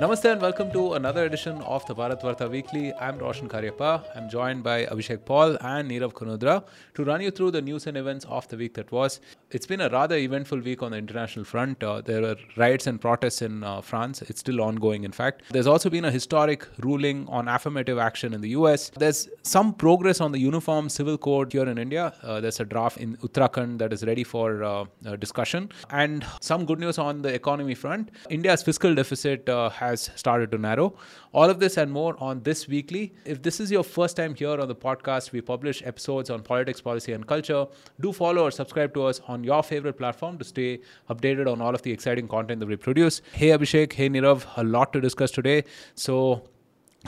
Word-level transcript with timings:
Namaste 0.00 0.30
and 0.30 0.40
welcome 0.40 0.70
to 0.70 0.94
another 0.94 1.24
edition 1.24 1.60
of 1.62 1.84
the 1.86 1.92
Bharatvaarta 1.92 2.48
Weekly. 2.48 2.94
I'm 3.00 3.18
Roshan 3.18 3.48
Cariappa. 3.48 4.04
I'm 4.14 4.30
joined 4.30 4.62
by 4.62 4.86
Abhishek 4.86 5.24
Paul 5.24 5.58
and 5.60 5.90
Nirav 5.90 6.12
Kanodra 6.12 6.64
to 6.94 7.02
run 7.02 7.20
you 7.20 7.32
through 7.32 7.50
the 7.50 7.60
news 7.60 7.88
and 7.88 7.96
events 7.96 8.24
of 8.26 8.46
the 8.46 8.56
week 8.56 8.74
that 8.74 8.92
was. 8.92 9.18
It's 9.50 9.66
been 9.66 9.80
a 9.80 9.88
rather 9.88 10.16
eventful 10.16 10.60
week 10.60 10.84
on 10.84 10.92
the 10.92 10.98
international 10.98 11.44
front. 11.44 11.82
Uh, 11.82 12.00
there 12.00 12.22
were 12.22 12.36
riots 12.56 12.86
and 12.86 13.00
protests 13.00 13.42
in 13.42 13.64
uh, 13.64 13.80
France. 13.80 14.22
It's 14.22 14.38
still 14.38 14.60
ongoing, 14.60 15.02
in 15.02 15.10
fact. 15.10 15.42
There's 15.50 15.66
also 15.66 15.90
been 15.90 16.04
a 16.04 16.12
historic 16.12 16.68
ruling 16.78 17.26
on 17.28 17.48
affirmative 17.48 17.98
action 17.98 18.32
in 18.34 18.40
the 18.40 18.50
US. 18.50 18.90
There's 18.90 19.28
some 19.42 19.74
progress 19.74 20.20
on 20.20 20.30
the 20.30 20.38
Uniform 20.38 20.90
Civil 20.90 21.18
Code 21.18 21.52
here 21.52 21.66
in 21.66 21.76
India. 21.76 22.14
Uh, 22.22 22.40
there's 22.40 22.60
a 22.60 22.64
draft 22.64 22.98
in 22.98 23.16
Uttarakhand 23.16 23.78
that 23.78 23.92
is 23.92 24.04
ready 24.04 24.22
for 24.22 24.62
uh, 24.62 24.84
uh, 25.06 25.16
discussion. 25.16 25.72
And 25.90 26.24
some 26.40 26.66
good 26.66 26.78
news 26.78 26.98
on 26.98 27.22
the 27.22 27.34
economy 27.34 27.74
front. 27.74 28.12
India's 28.30 28.62
fiscal 28.62 28.94
deficit 28.94 29.48
uh, 29.48 29.70
has 29.70 29.87
has 29.88 30.10
started 30.16 30.50
to 30.52 30.58
narrow. 30.58 30.94
All 31.32 31.50
of 31.50 31.60
this 31.60 31.76
and 31.76 31.90
more 31.90 32.16
on 32.18 32.42
this 32.42 32.66
weekly. 32.68 33.14
If 33.24 33.42
this 33.42 33.60
is 33.60 33.70
your 33.70 33.84
first 33.84 34.16
time 34.16 34.34
here 34.34 34.60
on 34.60 34.68
the 34.68 34.74
podcast, 34.74 35.32
we 35.32 35.40
publish 35.40 35.82
episodes 35.84 36.30
on 36.30 36.42
politics, 36.42 36.80
policy, 36.80 37.12
and 37.12 37.26
culture. 37.26 37.66
Do 38.00 38.12
follow 38.12 38.44
or 38.44 38.50
subscribe 38.50 38.94
to 38.94 39.04
us 39.04 39.20
on 39.26 39.44
your 39.44 39.62
favorite 39.62 39.98
platform 39.98 40.38
to 40.38 40.44
stay 40.44 40.80
updated 41.10 41.50
on 41.52 41.60
all 41.60 41.74
of 41.74 41.82
the 41.82 41.92
exciting 41.92 42.28
content 42.28 42.60
that 42.60 42.68
we 42.74 42.76
produce. 42.76 43.22
Hey 43.32 43.48
Abhishek, 43.48 43.92
hey 43.92 44.08
Nirav, 44.08 44.46
a 44.56 44.64
lot 44.64 44.92
to 44.92 45.00
discuss 45.00 45.30
today. 45.30 45.64
So 45.94 46.42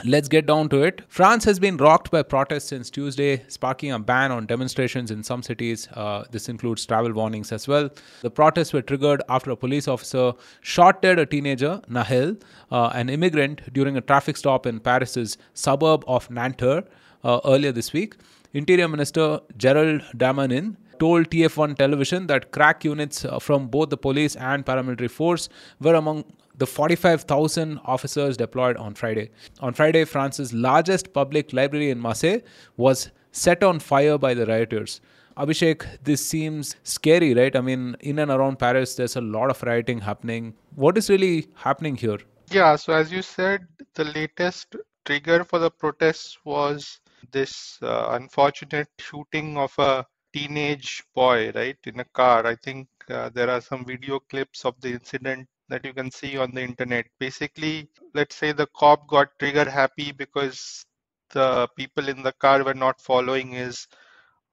Let's 0.03 0.27
get 0.27 0.47
down 0.47 0.69
to 0.69 0.81
it. 0.81 1.03
France 1.09 1.43
has 1.45 1.59
been 1.59 1.77
rocked 1.77 2.09
by 2.09 2.23
protests 2.23 2.65
since 2.65 2.89
Tuesday, 2.89 3.43
sparking 3.47 3.91
a 3.91 3.99
ban 3.99 4.31
on 4.31 4.47
demonstrations 4.47 5.11
in 5.11 5.21
some 5.23 5.43
cities. 5.43 5.87
Uh, 5.93 6.23
this 6.31 6.49
includes 6.49 6.85
travel 6.85 7.13
warnings 7.13 7.51
as 7.51 7.67
well. 7.67 7.89
The 8.21 8.31
protests 8.31 8.73
were 8.73 8.81
triggered 8.81 9.21
after 9.29 9.51
a 9.51 9.55
police 9.55 9.87
officer 9.87 10.33
shot 10.61 11.03
dead 11.03 11.19
a 11.19 11.25
teenager, 11.25 11.81
Nahel, 11.87 12.41
uh, 12.71 12.91
an 12.93 13.09
immigrant, 13.09 13.73
during 13.73 13.95
a 13.95 14.01
traffic 14.01 14.37
stop 14.37 14.65
in 14.65 14.79
Paris's 14.79 15.37
suburb 15.53 16.03
of 16.07 16.29
Nanterre 16.31 16.83
uh, 17.23 17.39
earlier 17.45 17.71
this 17.71 17.93
week. 17.93 18.15
Interior 18.53 18.87
Minister 18.87 19.39
Gerald 19.57 20.01
Darmanin 20.17 20.77
told 20.99 21.29
TF1 21.29 21.77
television 21.77 22.27
that 22.27 22.51
crack 22.51 22.83
units 22.83 23.23
uh, 23.25 23.39
from 23.39 23.67
both 23.67 23.89
the 23.89 23.97
police 23.97 24.35
and 24.35 24.65
paramilitary 24.65 25.09
force 25.09 25.47
were 25.79 25.95
among 25.95 26.23
the 26.57 26.67
45,000 26.67 27.79
officers 27.85 28.37
deployed 28.37 28.77
on 28.77 28.93
Friday. 28.93 29.29
On 29.59 29.73
Friday, 29.73 30.05
France's 30.05 30.53
largest 30.53 31.13
public 31.13 31.53
library 31.53 31.89
in 31.89 31.99
Marseille 31.99 32.41
was 32.77 33.09
set 33.31 33.63
on 33.63 33.79
fire 33.79 34.17
by 34.17 34.33
the 34.33 34.45
rioters. 34.45 35.01
Abhishek, 35.37 35.85
this 36.03 36.25
seems 36.25 36.75
scary, 36.83 37.33
right? 37.33 37.55
I 37.55 37.61
mean, 37.61 37.95
in 38.01 38.19
and 38.19 38.29
around 38.29 38.59
Paris, 38.59 38.95
there's 38.95 39.15
a 39.15 39.21
lot 39.21 39.49
of 39.49 39.63
rioting 39.63 39.99
happening. 39.99 40.53
What 40.75 40.97
is 40.97 41.09
really 41.09 41.47
happening 41.55 41.95
here? 41.95 42.19
Yeah, 42.51 42.75
so 42.75 42.93
as 42.93 43.11
you 43.11 43.21
said, 43.21 43.65
the 43.95 44.03
latest 44.03 44.75
trigger 45.05 45.43
for 45.45 45.59
the 45.59 45.71
protests 45.71 46.37
was 46.43 46.99
this 47.31 47.79
uh, 47.81 48.09
unfortunate 48.11 48.89
shooting 48.99 49.57
of 49.57 49.73
a 49.79 50.05
teenage 50.33 51.03
boy, 51.15 51.51
right, 51.55 51.77
in 51.85 51.99
a 51.99 52.05
car. 52.05 52.45
I 52.45 52.55
think 52.55 52.87
uh, 53.09 53.29
there 53.29 53.49
are 53.49 53.61
some 53.61 53.85
video 53.85 54.19
clips 54.19 54.65
of 54.65 54.79
the 54.81 54.89
incident 54.89 55.47
that 55.71 55.85
you 55.85 55.93
can 55.93 56.11
see 56.11 56.37
on 56.37 56.51
the 56.53 56.61
internet. 56.61 57.05
Basically, 57.19 57.89
let's 58.13 58.35
say 58.35 58.51
the 58.51 58.67
cop 58.75 59.07
got 59.07 59.29
trigger 59.39 59.69
happy 59.69 60.11
because 60.11 60.85
the 61.33 61.67
people 61.77 62.09
in 62.09 62.23
the 62.23 62.33
car 62.33 62.63
were 62.63 62.73
not 62.75 63.01
following 63.01 63.51
his 63.51 63.87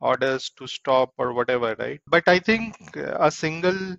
orders 0.00 0.50
to 0.58 0.66
stop 0.66 1.12
or 1.18 1.32
whatever, 1.32 1.74
right? 1.78 2.00
But 2.06 2.28
I 2.28 2.38
think 2.38 2.76
a 2.96 3.30
single 3.30 3.96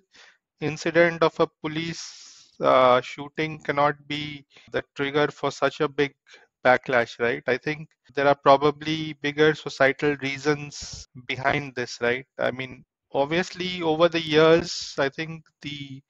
incident 0.60 1.22
of 1.22 1.38
a 1.40 1.48
police 1.62 2.52
uh, 2.60 3.00
shooting 3.00 3.58
cannot 3.60 3.96
be 4.08 4.44
the 4.72 4.82
trigger 4.96 5.28
for 5.28 5.50
such 5.50 5.80
a 5.80 5.88
big 5.88 6.14
backlash, 6.64 7.18
right? 7.20 7.42
I 7.46 7.56
think 7.58 7.88
there 8.14 8.28
are 8.28 8.34
probably 8.34 9.14
bigger 9.22 9.54
societal 9.54 10.16
reasons 10.22 11.08
behind 11.26 11.74
this, 11.74 11.98
right? 12.00 12.26
I 12.38 12.50
mean, 12.50 12.84
obviously, 13.12 13.82
over 13.82 14.08
the 14.08 14.20
years, 14.20 14.94
I 14.98 15.08
think 15.08 15.44
the 15.62 16.02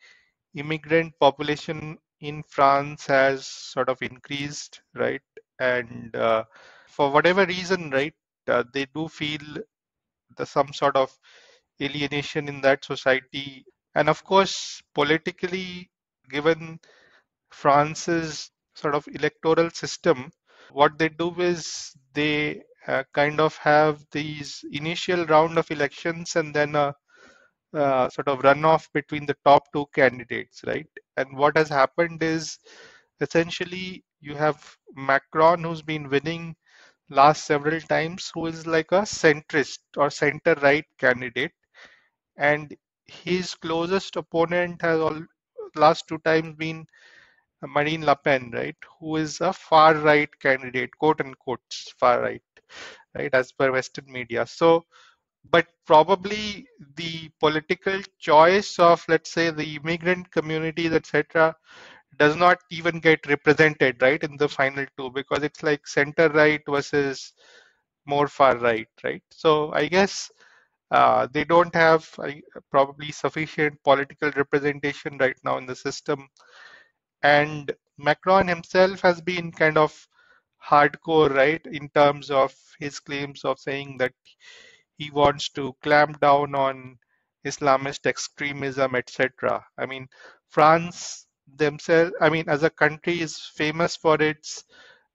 immigrant 0.54 1.14
population 1.20 1.98
in 2.20 2.42
France 2.44 3.06
has 3.06 3.46
sort 3.46 3.88
of 3.88 4.00
increased, 4.02 4.82
right? 4.94 5.22
And 5.58 6.14
uh, 6.16 6.44
for 6.88 7.10
whatever 7.10 7.46
reason, 7.46 7.90
right, 7.90 8.14
uh, 8.48 8.64
they 8.72 8.86
do 8.94 9.08
feel 9.08 9.40
the 10.36 10.46
some 10.46 10.72
sort 10.72 10.96
of 10.96 11.16
alienation 11.82 12.48
in 12.48 12.60
that 12.62 12.84
society. 12.84 13.64
And 13.94 14.08
of 14.08 14.24
course, 14.24 14.82
politically, 14.94 15.90
given 16.30 16.80
France's 17.50 18.50
sort 18.74 18.94
of 18.94 19.08
electoral 19.08 19.70
system, 19.70 20.30
what 20.72 20.98
they 20.98 21.08
do 21.08 21.34
is 21.40 21.92
they 22.14 22.62
uh, 22.86 23.04
kind 23.12 23.40
of 23.40 23.56
have 23.58 24.04
these 24.12 24.64
initial 24.72 25.26
round 25.26 25.58
of 25.58 25.70
elections 25.70 26.36
and 26.36 26.54
then 26.54 26.74
a 26.76 26.94
uh, 27.74 28.08
sort 28.10 28.28
of 28.28 28.40
runoff 28.40 28.88
between 28.92 29.26
the 29.26 29.36
top 29.44 29.64
two 29.72 29.86
candidates, 29.94 30.62
right? 30.66 30.86
And 31.16 31.36
what 31.36 31.56
has 31.56 31.68
happened 31.68 32.22
is 32.22 32.58
essentially 33.20 34.04
you 34.20 34.34
have 34.34 34.76
Macron 34.96 35.64
who's 35.64 35.82
been 35.82 36.08
winning 36.08 36.56
last 37.10 37.46
several 37.46 37.80
times, 37.82 38.30
who 38.34 38.46
is 38.46 38.66
like 38.66 38.92
a 38.92 39.02
centrist 39.02 39.78
or 39.96 40.10
center 40.10 40.54
right 40.62 40.84
candidate, 40.98 41.52
and 42.38 42.74
his 43.06 43.54
closest 43.54 44.16
opponent 44.16 44.80
has 44.82 45.00
all 45.00 45.20
last 45.76 46.06
two 46.08 46.18
times 46.18 46.54
been 46.56 46.86
Marine 47.62 48.04
Le 48.04 48.16
Pen, 48.16 48.50
right, 48.52 48.76
who 48.98 49.16
is 49.16 49.40
a 49.40 49.52
far 49.52 49.94
right 49.96 50.28
candidate, 50.40 50.90
quote 50.98 51.20
unquote 51.20 51.60
far 51.98 52.20
right, 52.22 52.42
right, 53.16 53.32
as 53.34 53.52
per 53.52 53.72
Western 53.72 54.10
media. 54.12 54.46
So 54.46 54.84
but 55.48 55.66
probably 55.86 56.66
the 56.96 57.30
political 57.40 58.00
choice 58.18 58.78
of 58.78 59.04
let's 59.08 59.32
say 59.32 59.50
the 59.50 59.76
immigrant 59.76 60.30
communities 60.30 60.92
etc 60.92 61.54
does 62.18 62.36
not 62.36 62.58
even 62.70 63.00
get 63.00 63.26
represented 63.26 64.00
right 64.02 64.22
in 64.22 64.36
the 64.36 64.48
final 64.48 64.84
two 64.98 65.10
because 65.10 65.42
it's 65.42 65.62
like 65.62 65.86
center 65.86 66.28
right 66.30 66.62
versus 66.68 67.32
more 68.06 68.28
far 68.28 68.56
right 68.58 68.88
right? 69.04 69.22
So 69.30 69.72
i 69.72 69.86
guess 69.86 70.30
uh, 70.90 71.26
they 71.32 71.44
don't 71.44 71.74
have 71.74 72.08
uh, 72.18 72.32
probably 72.70 73.12
sufficient 73.12 73.78
political 73.84 74.30
representation 74.36 75.16
right 75.18 75.36
now 75.44 75.56
in 75.58 75.66
the 75.66 75.76
system. 75.76 76.28
And 77.22 77.72
macron 77.98 78.48
himself 78.48 79.00
has 79.02 79.20
been 79.20 79.52
kind 79.52 79.78
of 79.78 79.94
hardcore 80.64 81.32
right 81.34 81.64
in 81.66 81.88
terms 81.90 82.30
of 82.30 82.54
his 82.78 82.98
claims 82.98 83.44
of 83.44 83.58
saying 83.58 83.98
that 83.98 84.12
he 85.00 85.10
wants 85.10 85.48
to 85.50 85.74
clamp 85.82 86.20
down 86.20 86.54
on 86.54 86.98
Islamist 87.46 88.06
extremism, 88.06 88.94
etc. 88.94 89.64
I 89.78 89.86
mean, 89.86 90.08
France 90.50 91.26
themselves, 91.56 92.12
I 92.20 92.30
mean, 92.30 92.48
as 92.48 92.62
a 92.64 92.70
country, 92.70 93.20
is 93.22 93.38
famous 93.56 93.96
for 93.96 94.22
its 94.22 94.64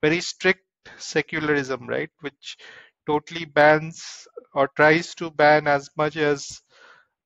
very 0.02 0.20
strict 0.20 0.64
secularism, 0.98 1.86
right? 1.88 2.10
Which 2.20 2.58
totally 3.06 3.44
bans 3.46 4.26
or 4.54 4.68
tries 4.76 5.14
to 5.16 5.30
ban 5.30 5.68
as 5.68 5.88
much 5.96 6.16
as 6.16 6.62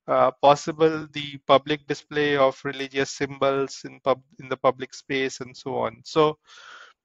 uh, 0.08 0.30
possible 0.42 1.06
the 1.12 1.38
public 1.46 1.86
display 1.86 2.36
of 2.36 2.60
religious 2.64 3.12
symbols 3.12 3.82
in 3.84 4.00
pub 4.00 4.22
in 4.40 4.48
the 4.48 4.56
public 4.56 4.94
space 4.94 5.40
and 5.40 5.56
so 5.56 5.76
on. 5.78 6.02
So 6.04 6.38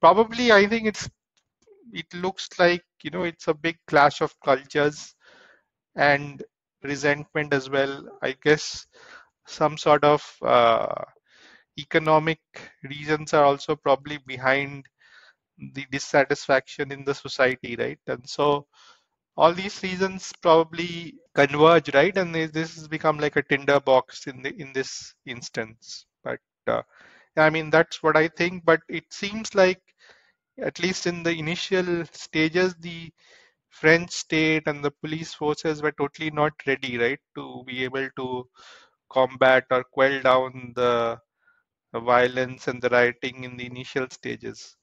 probably 0.00 0.52
I 0.52 0.66
think 0.66 0.88
it's 0.88 1.08
it 1.92 2.12
looks 2.14 2.48
like 2.58 2.84
you 3.02 3.10
know 3.10 3.24
it's 3.24 3.48
a 3.48 3.54
big 3.54 3.76
clash 3.88 4.20
of 4.20 4.34
cultures 4.44 5.14
and 5.96 6.42
resentment 6.82 7.54
as 7.54 7.70
well. 7.70 8.06
I 8.22 8.36
guess 8.42 8.86
some 9.46 9.78
sort 9.78 10.04
of 10.04 10.22
uh, 10.42 11.04
economic 11.78 12.40
reasons 12.84 13.34
are 13.34 13.44
also 13.44 13.76
probably 13.76 14.18
behind 14.26 14.86
the 15.74 15.86
dissatisfaction 15.90 16.92
in 16.92 17.04
the 17.04 17.14
society, 17.14 17.76
right? 17.76 17.98
And 18.06 18.28
so 18.28 18.66
all 19.36 19.52
these 19.54 19.82
reasons 19.82 20.32
probably 20.42 21.14
converge, 21.34 21.94
right? 21.94 22.16
And 22.16 22.34
this 22.34 22.76
has 22.76 22.88
become 22.88 23.18
like 23.18 23.36
a 23.36 23.42
tinderbox 23.42 24.26
in 24.26 24.42
the 24.42 24.54
in 24.60 24.72
this 24.72 25.14
instance. 25.26 26.06
But 26.24 26.40
uh, 26.66 26.82
I 27.36 27.50
mean 27.50 27.70
that's 27.70 28.02
what 28.02 28.16
I 28.16 28.28
think. 28.28 28.64
But 28.64 28.80
it 28.88 29.04
seems 29.12 29.54
like 29.54 29.80
at 30.60 30.78
least 30.80 31.06
in 31.06 31.22
the 31.22 31.32
initial 31.32 32.04
stages, 32.12 32.74
the 32.80 33.10
French 33.80 34.10
state 34.10 34.62
and 34.66 34.82
the 34.84 34.90
police 34.90 35.34
forces 35.34 35.82
were 35.82 35.92
totally 35.92 36.30
not 36.30 36.52
ready, 36.66 36.96
right, 36.98 37.18
to 37.34 37.62
be 37.66 37.84
able 37.84 38.08
to 38.16 38.48
combat 39.10 39.64
or 39.70 39.84
quell 39.84 40.20
down 40.22 40.72
the, 40.74 41.18
violence 41.94 42.68
and 42.68 42.82
the 42.82 42.90
rioting 42.90 43.44
in 43.44 43.56
the 43.56 43.64
initial 43.64 44.06
stages. 44.10 44.76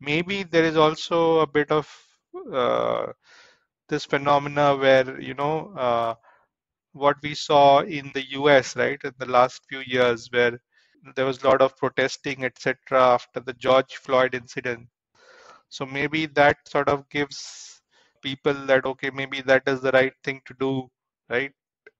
Maybe 0.00 0.44
there 0.44 0.64
is 0.64 0.78
also 0.78 1.40
a 1.40 1.46
bit 1.46 1.70
of 1.70 1.86
uh, 2.54 3.08
this 3.88 4.06
phenomena 4.06 4.74
where, 4.74 5.20
you 5.20 5.34
know, 5.34 5.74
uh, 5.76 6.14
what 6.92 7.16
we 7.22 7.34
saw 7.34 7.80
in 7.80 8.10
the 8.14 8.24
US, 8.30 8.76
right, 8.76 8.98
in 9.04 9.12
the 9.18 9.26
last 9.26 9.60
few 9.68 9.80
years, 9.80 10.28
where 10.32 10.58
there 11.16 11.26
was 11.26 11.42
a 11.42 11.46
lot 11.46 11.60
of 11.60 11.76
protesting, 11.76 12.44
etc., 12.44 12.76
after 12.92 13.40
the 13.40 13.52
George 13.52 13.96
Floyd 13.96 14.34
incident. 14.34 14.88
So 15.68 15.84
maybe 15.84 16.24
that 16.26 16.56
sort 16.66 16.88
of 16.88 17.08
gives 17.10 17.77
people 18.28 18.54
that 18.70 18.84
okay, 18.92 19.10
maybe 19.10 19.40
that 19.42 19.68
is 19.72 19.80
the 19.82 19.92
right 19.92 20.14
thing 20.24 20.40
to 20.46 20.54
do, 20.60 20.72
right? 21.28 21.52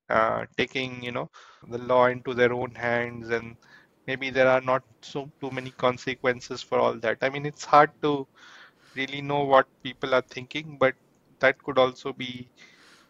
Uh, 0.09 0.45
taking 0.57 1.03
you 1.03 1.11
know 1.11 1.29
the 1.69 1.79
law 1.91 2.05
into 2.07 2.33
their 2.33 2.53
own 2.53 2.73
hands, 2.75 3.29
and 3.29 3.55
maybe 4.07 4.29
there 4.31 4.47
are 4.47 4.61
not 4.61 4.83
so 5.01 5.29
too 5.41 5.51
many 5.51 5.71
consequences 5.71 6.61
for 6.63 6.79
all 6.79 6.95
that. 7.05 7.17
I 7.21 7.29
mean, 7.29 7.45
it's 7.45 7.65
hard 7.65 7.91
to 8.03 8.27
really 8.95 9.21
know 9.21 9.43
what 9.43 9.67
people 9.83 10.13
are 10.15 10.21
thinking, 10.37 10.77
but 10.79 10.95
that 11.39 11.63
could 11.63 11.77
also 11.79 12.13
be 12.13 12.49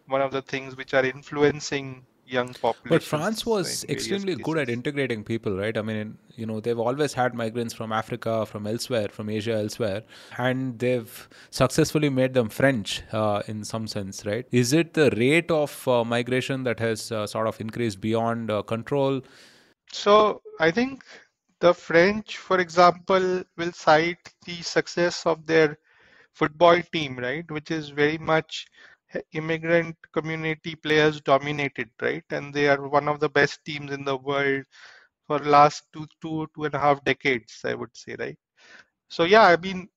one 0.07 0.21
of 0.21 0.31
the 0.31 0.41
things 0.41 0.75
which 0.77 0.93
are 0.93 1.05
influencing 1.05 2.05
young 2.29 2.53
populations. 2.53 2.89
But 2.89 3.03
France 3.03 3.45
was 3.45 3.85
extremely 3.89 4.35
good 4.35 4.57
at 4.57 4.69
integrating 4.69 5.23
people, 5.23 5.57
right? 5.57 5.77
I 5.77 5.81
mean, 5.81 6.17
you 6.35 6.45
know, 6.45 6.59
they've 6.59 6.77
always 6.77 7.13
had 7.13 7.33
migrants 7.33 7.73
from 7.73 7.91
Africa, 7.91 8.45
from 8.45 8.67
elsewhere, 8.67 9.09
from 9.09 9.29
Asia, 9.29 9.53
elsewhere, 9.53 10.03
and 10.37 10.77
they've 10.79 11.29
successfully 11.49 12.09
made 12.09 12.33
them 12.33 12.49
French 12.49 13.01
uh, 13.11 13.41
in 13.47 13.63
some 13.63 13.87
sense, 13.87 14.25
right? 14.25 14.45
Is 14.51 14.73
it 14.73 14.93
the 14.93 15.09
rate 15.11 15.51
of 15.51 15.87
uh, 15.87 16.03
migration 16.03 16.63
that 16.63 16.79
has 16.79 17.11
uh, 17.11 17.25
sort 17.25 17.47
of 17.47 17.59
increased 17.59 17.99
beyond 17.99 18.51
uh, 18.51 18.61
control? 18.61 19.21
So 19.91 20.41
I 20.59 20.71
think 20.71 21.03
the 21.59 21.73
French, 21.73 22.37
for 22.37 22.59
example, 22.59 23.43
will 23.57 23.71
cite 23.73 24.33
the 24.45 24.61
success 24.61 25.25
of 25.25 25.45
their 25.45 25.77
football 26.33 26.81
team, 26.93 27.17
right, 27.17 27.49
which 27.51 27.71
is 27.71 27.89
very 27.89 28.17
much 28.17 28.67
immigrant 29.33 29.95
community 30.13 30.75
players 30.75 31.21
dominated, 31.21 31.89
right? 32.01 32.23
And 32.31 32.53
they 32.53 32.67
are 32.69 32.87
one 32.89 33.07
of 33.07 33.19
the 33.19 33.29
best 33.29 33.59
teams 33.65 33.91
in 33.91 34.03
the 34.05 34.17
world 34.17 34.63
for 35.27 35.39
last 35.39 35.83
two, 35.93 36.07
two, 36.21 36.47
two 36.55 36.65
and 36.65 36.75
a 36.75 36.79
half 36.79 37.03
decades, 37.05 37.61
I 37.65 37.75
would 37.75 37.95
say, 37.95 38.15
right? 38.19 38.37
So 39.09 39.23
yeah, 39.25 39.43
I 39.43 39.57
mean, 39.57 39.89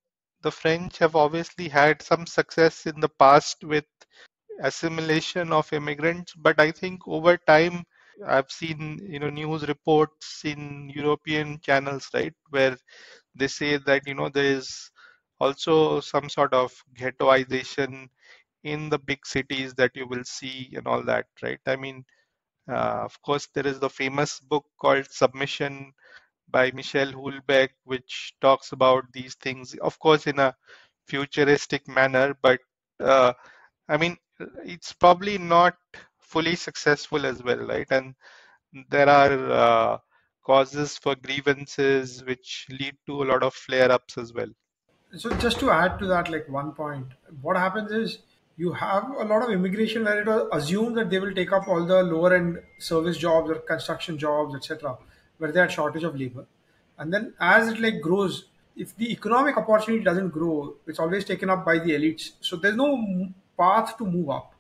the 0.43 0.51
French 0.51 0.99
have 0.99 1.17
obviously 1.17 1.69
had 1.69 2.03
some 2.03 2.27
success 2.27 2.87
in 2.87 3.01
the 3.01 3.09
past 3.09 3.65
with 3.65 3.85
assimilation 4.61 5.53
of 5.53 5.73
immigrants, 5.73 6.35
but 6.37 6.61
I 6.61 6.71
think 6.71 7.07
over 7.07 7.37
time, 7.37 7.85
I've 8.27 8.51
seen 8.51 8.99
you 9.09 9.19
know 9.19 9.31
news 9.31 9.67
reports 9.69 10.43
in 10.45 10.91
European 10.95 11.59
channels, 11.61 12.09
right, 12.15 12.35
where 12.51 12.77
they 13.35 13.49
say 13.49 13.77
that 13.79 14.07
you 14.07 14.15
know 14.15 14.29
there 14.29 14.53
is 14.59 14.91
also 15.41 16.01
some 16.01 16.29
sort 16.29 16.53
of 16.55 16.73
ghettoization 16.99 18.09
in 18.65 18.89
the 18.89 18.99
big 18.99 19.27
cities 19.27 19.75
that 19.75 19.93
you 19.97 20.07
will 20.07 20.25
see 20.25 20.73
and 20.77 20.87
all 20.87 21.03
that, 21.05 21.27
right? 21.43 21.61
I 21.67 21.77
mean, 21.77 22.05
uh, 22.71 23.05
of 23.05 23.21
course, 23.23 23.49
there 23.55 23.67
is 23.67 23.81
the 23.81 23.91
famous 23.91 24.41
book 24.41 24.65
called 24.81 25.07
Submission 25.11 25.93
by 26.49 26.71
Michel 26.73 27.13
Houellebecq, 27.13 27.71
which 27.85 28.35
talks 28.41 28.73
about 28.73 29.05
these 29.13 29.35
things, 29.37 29.75
of 29.77 29.99
course, 29.99 30.27
in 30.27 30.39
a 30.39 30.55
futuristic 31.09 31.89
manner, 31.89 32.37
but 32.43 32.61
uh, 33.01 33.33
I 33.89 33.97
mean, 33.97 34.17
it's 34.65 34.93
probably 34.93 35.39
not 35.39 35.77
fully 36.21 36.57
successful 36.57 37.27
as 37.27 37.43
well, 37.43 37.59
right? 37.67 37.87
And 37.91 38.15
there 38.91 39.09
are 39.09 39.53
uh, 39.53 39.99
causes 40.45 40.99
for 40.99 41.15
grievances 41.17 42.25
which 42.25 42.67
lead 42.71 42.97
to 43.07 43.23
a 43.23 43.27
lot 43.27 43.43
of 43.43 43.55
flare 43.55 43.91
ups 43.93 44.19
as 44.19 44.33
well. 44.33 44.49
So, 45.17 45.31
just 45.37 45.61
to 45.61 45.71
add 45.71 45.99
to 46.01 46.07
that, 46.07 46.31
like 46.31 46.49
one 46.49 46.73
point, 46.73 47.07
what 47.41 47.57
happens 47.57 47.93
is 47.93 48.19
you 48.63 48.73
have 48.73 49.11
a 49.19 49.25
lot 49.25 49.43
of 49.43 49.51
immigration 49.51 50.05
where 50.05 50.21
it 50.23 50.27
was 50.27 50.49
assumed 50.53 50.97
that 50.97 51.11
they 51.11 51.19
will 51.19 51.35
take 51.35 51.53
up 51.53 51.69
all 51.69 51.85
the 51.85 52.03
lower 52.03 52.33
end 52.35 52.59
service 52.79 53.17
jobs 53.17 53.51
or 53.51 53.57
construction 53.71 54.19
jobs, 54.25 54.55
etc., 54.55 54.97
where 55.39 55.51
they 55.53 55.61
had 55.61 55.73
shortage 55.73 56.05
of 56.05 56.19
labor. 56.19 56.47
And 56.99 57.13
then 57.13 57.35
as 57.41 57.69
it 57.69 57.81
like 57.81 58.01
grows, 58.01 58.45
if 58.77 58.97
the 58.97 59.11
economic 59.11 59.57
opportunity 59.57 60.05
doesn't 60.05 60.29
grow, 60.29 60.75
it's 60.87 60.99
always 60.99 61.25
taken 61.25 61.51
up 61.51 61.65
by 61.65 61.79
the 61.79 61.91
elites. 61.91 62.33
So 62.41 62.57
there's 62.57 62.77
no 62.77 62.91
path 63.59 63.97
to 63.99 64.05
move 64.05 64.31
up 64.31 64.55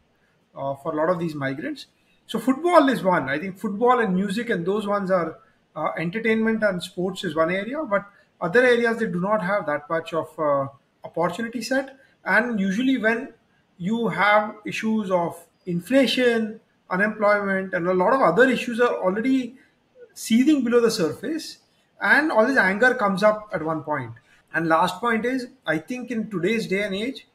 uh, 0.57 0.75
for 0.77 0.93
a 0.93 0.97
lot 0.97 1.11
of 1.11 1.19
these 1.19 1.35
migrants. 1.35 1.87
So 2.27 2.39
football 2.39 2.89
is 2.89 3.03
one. 3.03 3.29
I 3.29 3.39
think 3.39 3.59
football 3.59 4.01
and 4.01 4.15
music 4.15 4.51
and 4.51 4.67
those 4.67 4.87
ones 4.87 5.11
are 5.11 5.39
uh, 5.77 5.91
entertainment 5.99 6.63
and 6.63 6.83
sports 6.83 7.25
is 7.25 7.37
one 7.37 7.51
area, 7.51 7.85
but 7.85 8.05
other 8.41 8.65
areas 8.65 8.99
they 8.99 9.07
do 9.07 9.21
not 9.21 9.43
have 9.43 9.67
that 9.67 9.89
much 9.89 10.13
of 10.13 10.29
uh, 10.39 10.67
opportunity 11.05 11.63
set. 11.63 11.97
And 12.25 12.61
usually 12.61 12.99
when 12.99 13.33
you 13.79 14.09
have 14.09 14.57
issues 14.65 15.11
of 15.11 15.45
inflation, 15.67 16.61
unemployment, 16.91 17.75
and 17.75 17.87
a 17.89 17.95
lot 17.95 18.13
of 18.13 18.21
other 18.21 18.49
issues 18.49 18.81
are 18.81 18.95
already 18.97 19.57
seething 20.15 20.63
below 20.65 20.81
the 20.81 20.91
surface, 20.91 21.59
and 22.01 22.31
all 22.31 22.47
this 22.47 22.57
anger 22.59 22.95
comes 22.95 23.23
up 23.23 23.49
at 23.53 23.63
one 23.65 23.83
point. 23.83 24.13
And 24.55 24.69
last 24.69 25.01
point 25.01 25.25
is, 25.25 25.49
I 25.67 25.79
think 25.79 26.11
in 26.11 26.31
today's 26.31 26.67
day 26.67 26.83
and 26.83 26.95
age, 26.95 27.27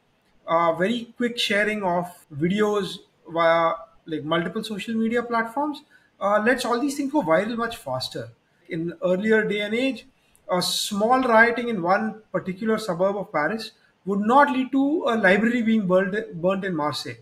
uh, 0.46 0.72
very 0.74 1.12
quick 1.16 1.38
sharing 1.38 1.82
of 1.82 2.06
videos 2.34 2.98
via 3.28 3.72
like 4.06 4.24
multiple 4.24 4.64
social 4.64 4.94
media 4.94 5.22
platforms 5.22 5.82
uh, 6.20 6.40
lets 6.44 6.64
all 6.64 6.80
these 6.80 6.96
things 6.96 7.12
go 7.12 7.22
viral 7.22 7.56
much 7.56 7.76
faster. 7.76 8.30
In 8.68 8.94
earlier 9.02 9.46
day 9.46 9.60
and 9.60 9.74
age, 9.74 10.06
a 10.50 10.62
small 10.62 11.20
rioting 11.22 11.68
in 11.68 11.82
one 11.82 12.22
particular 12.32 12.78
suburb 12.78 13.16
of 13.16 13.30
Paris 13.32 13.72
would 14.08 14.20
not 14.20 14.50
lead 14.56 14.70
to 14.72 14.82
a 15.12 15.14
library 15.26 15.62
being 15.62 15.86
burned, 15.86 16.64
in 16.64 16.74
Marseille. 16.74 17.18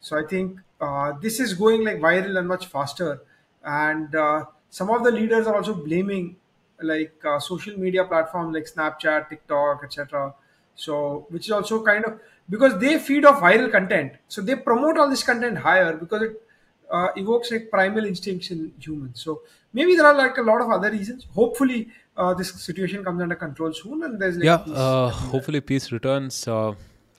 So 0.00 0.18
I 0.18 0.24
think 0.32 0.58
uh, 0.80 1.12
this 1.20 1.40
is 1.40 1.54
going 1.54 1.84
like 1.84 1.98
viral 1.98 2.38
and 2.38 2.48
much 2.48 2.66
faster. 2.66 3.20
And 3.64 4.14
uh, 4.14 4.44
some 4.70 4.90
of 4.90 5.04
the 5.04 5.10
leaders 5.10 5.46
are 5.46 5.56
also 5.56 5.74
blaming 5.74 6.36
like 6.80 7.14
uh, 7.24 7.38
social 7.40 7.78
media 7.78 8.04
platforms 8.04 8.54
like 8.54 8.66
Snapchat, 8.72 9.28
TikTok, 9.30 9.82
etc. 9.84 10.34
So 10.74 11.26
which 11.30 11.46
is 11.46 11.52
also 11.52 11.82
kind 11.82 12.04
of 12.04 12.20
because 12.48 12.78
they 12.78 12.98
feed 12.98 13.24
off 13.24 13.40
viral 13.40 13.70
content. 13.72 14.12
So 14.28 14.42
they 14.42 14.56
promote 14.56 14.98
all 14.98 15.08
this 15.08 15.22
content 15.22 15.58
higher 15.58 15.94
because 15.96 16.22
it 16.22 16.42
uh, 16.90 17.08
evokes 17.16 17.50
like 17.50 17.70
primal 17.70 18.04
instincts 18.04 18.50
in 18.50 18.72
humans. 18.78 19.22
So 19.22 19.42
maybe 19.76 19.94
there 19.94 20.06
are 20.06 20.18
like 20.24 20.38
a 20.38 20.42
lot 20.50 20.60
of 20.66 20.70
other 20.70 20.90
reasons. 20.90 21.26
Hopefully, 21.34 21.88
uh, 22.16 22.32
this 22.34 22.52
situation 22.66 23.04
comes 23.04 23.22
under 23.22 23.40
control 23.46 23.72
soon, 23.72 24.02
and 24.02 24.20
there's 24.20 24.36
like 24.36 24.44
yeah. 24.44 24.74
Uh, 24.84 25.08
hopefully, 25.10 25.60
peace 25.60 25.92
returns. 25.92 26.46
Uh, 26.48 26.74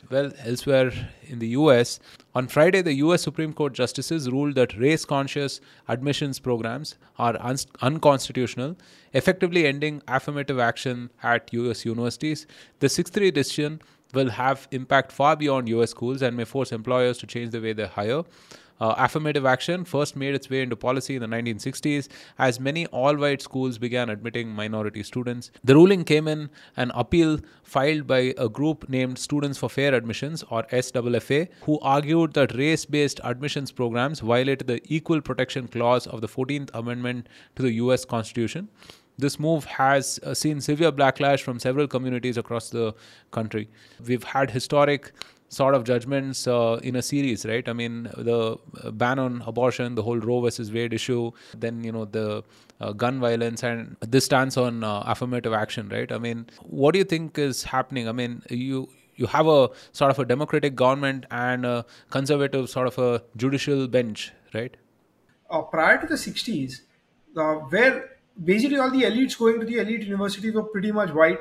well, 0.10 0.32
elsewhere 0.46 0.92
in 1.28 1.40
the 1.40 1.50
US, 1.50 2.00
on 2.34 2.48
Friday, 2.48 2.82
the 2.82 2.94
US 3.06 3.24
Supreme 3.24 3.54
Court 3.54 3.74
justices 3.74 4.30
ruled 4.32 4.56
that 4.56 4.78
race 4.78 5.04
conscious 5.06 5.60
admissions 5.96 6.40
programs 6.40 6.96
are 7.18 7.36
un- 7.42 7.58
unconstitutional, 7.82 8.78
effectively 9.14 9.66
ending 9.68 10.02
affirmative 10.08 10.60
action 10.60 11.10
at 11.24 11.54
US 11.54 11.84
universities. 11.86 12.48
The 12.80 12.90
6 12.90 13.12
3 13.12 13.32
decision 13.32 13.82
will 14.14 14.30
have 14.30 14.68
impact 14.72 15.12
far 15.12 15.36
beyond 15.36 15.68
US 15.76 15.92
schools 15.92 16.22
and 16.22 16.38
may 16.38 16.46
force 16.46 16.72
employers 16.72 17.18
to 17.18 17.28
change 17.28 17.52
the 17.52 17.62
way 17.68 17.74
they 17.74 17.88
hire. 17.88 18.24
Uh, 18.80 18.94
affirmative 18.98 19.46
action 19.46 19.84
first 19.84 20.16
made 20.16 20.36
its 20.36 20.50
way 20.50 20.62
into 20.62 20.76
policy 20.76 21.16
in 21.16 21.22
the 21.22 21.28
1960s 21.28 22.08
as 22.38 22.60
many 22.60 22.86
all 22.88 23.16
white 23.16 23.42
schools 23.42 23.78
began 23.78 24.10
admitting 24.10 24.50
minority 24.50 25.04
students. 25.04 25.52
The 25.64 25.76
ruling 25.76 26.04
came 26.04 26.28
in 26.28 26.50
an 26.76 26.92
appeal 26.94 27.40
filed 27.64 28.08
by 28.08 28.34
a 28.38 28.48
group 28.48 28.88
named 28.90 29.18
Students 29.18 29.58
for 29.58 29.70
Fair 29.70 29.94
Admissions 29.94 30.44
or 30.50 30.64
SFFA, 30.64 31.48
who 31.62 31.80
argued 31.80 32.34
that 32.34 32.56
race 32.56 32.86
based 32.86 33.20
admissions 33.24 33.72
programs 33.72 34.20
violated 34.20 34.68
the 34.68 34.82
Equal 34.86 35.22
Protection 35.22 35.68
Clause 35.68 36.08
of 36.08 36.22
the 36.22 36.28
14th 36.28 36.70
Amendment 36.74 37.28
to 37.56 37.64
the 37.64 37.74
US 37.74 38.06
Constitution. 38.06 38.70
This 39.20 39.40
move 39.40 39.66
has 39.66 40.20
uh, 40.24 40.36
seen 40.36 40.62
severe 40.62 40.92
backlash 40.92 41.42
from 41.42 41.60
several 41.60 41.88
communities 41.88 42.38
across 42.38 42.70
the 42.70 42.94
country. 43.32 43.68
We've 44.06 44.24
had 44.24 44.52
historic 44.52 45.12
sort 45.50 45.76
of 45.76 45.84
judgments 45.84 46.48
uh, 46.48 46.80
in 46.84 46.96
a 46.96 47.02
series, 47.02 47.46
right? 47.46 47.68
I 47.68 47.74
mean, 47.74 48.04
the 48.18 48.58
ban 48.92 49.20
on 49.20 49.44
abortion, 49.46 49.96
the 49.96 50.04
whole 50.04 50.20
Roe 50.20 50.42
versus 50.42 50.72
Wade 50.72 50.94
issue, 50.94 51.32
then, 51.58 51.84
you 51.84 51.92
know, 51.92 52.06
the 52.06 52.44
uh, 52.82 52.92
gun 52.92 53.20
violence, 53.20 53.64
and 53.64 53.96
this 54.02 54.26
stance 54.26 54.58
on 54.58 54.84
uh, 54.84 55.04
affirmative 55.06 55.54
action, 55.54 55.90
right? 55.90 56.12
I 56.12 56.18
mean, 56.18 56.48
what 56.62 56.92
do 56.92 57.00
you 57.00 57.06
think 57.06 57.38
is 57.38 57.64
happening? 57.64 58.08
I 58.08 58.12
mean, 58.12 58.44
you. 58.50 58.90
You 59.20 59.26
have 59.26 59.48
a 59.48 59.72
sort 59.94 60.12
of 60.12 60.20
a 60.20 60.26
democratic 60.26 60.76
government 60.76 61.26
and 61.32 61.66
a 61.66 61.88
conservative 62.12 62.70
sort 62.70 62.86
of 62.86 63.00
a 63.00 63.24
judicial 63.36 63.88
bench, 63.88 64.32
right? 64.54 64.78
Uh, 65.50 65.64
prior 65.64 66.00
to 66.00 66.06
the 66.06 66.14
60s, 66.14 66.82
uh, 67.36 67.56
where 67.72 68.12
basically 68.44 68.78
all 68.78 68.92
the 68.92 69.02
elites 69.02 69.36
going 69.36 69.60
to 69.60 69.66
the 69.66 69.80
elite 69.80 70.04
universities 70.04 70.54
were 70.54 70.66
pretty 70.66 70.92
much 70.92 71.10
white, 71.10 71.40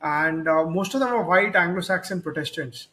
and 0.00 0.48
uh, 0.48 0.64
most 0.64 0.94
of 0.94 1.00
them 1.00 1.10
were 1.10 1.22
white 1.22 1.54
Anglo-Saxon 1.54 2.22
Protestants. 2.22 2.88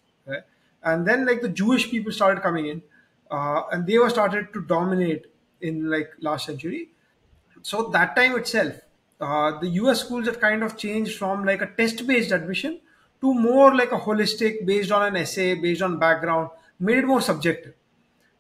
And 0.84 1.08
then 1.08 1.26
like 1.26 1.42
the 1.42 1.50
Jewish 1.50 1.90
people 1.90 2.12
started 2.12 2.42
coming 2.42 2.68
in, 2.68 2.82
uh, 3.30 3.64
and 3.72 3.86
they 3.86 3.98
were 3.98 4.10
started 4.10 4.54
to 4.54 4.62
dominate 4.62 5.26
in 5.62 5.90
like 5.90 6.10
last 6.22 6.46
century. 6.46 6.90
So 7.62 7.84
that 7.90 8.16
time 8.16 8.36
itself, 8.38 8.76
uh, 9.20 9.60
the 9.60 9.68
U.S. 9.82 10.02
schools 10.02 10.26
had 10.28 10.40
kind 10.40 10.64
of 10.64 10.78
changed 10.78 11.18
from 11.18 11.44
like 11.46 11.62
a 11.62 11.68
test-based 11.68 12.32
admission 12.32 12.80
to 13.22 13.34
more 13.34 13.76
like 13.76 13.92
a 13.92 14.00
holistic, 14.00 14.66
based 14.66 14.92
on 14.92 15.06
an 15.06 15.16
essay, 15.18 15.56
based 15.56 15.82
on 15.82 16.00
background, 16.00 16.50
made 16.80 17.00
it 17.00 17.06
more 17.06 17.22
subjective. 17.22 17.74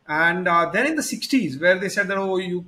And 0.07 0.47
uh, 0.47 0.69
then 0.71 0.87
in 0.87 0.95
the 0.95 1.03
60s, 1.03 1.59
where 1.59 1.77
they 1.77 1.89
said 1.89 2.07
that 2.07 2.17
oh 2.17 2.37
you 2.37 2.65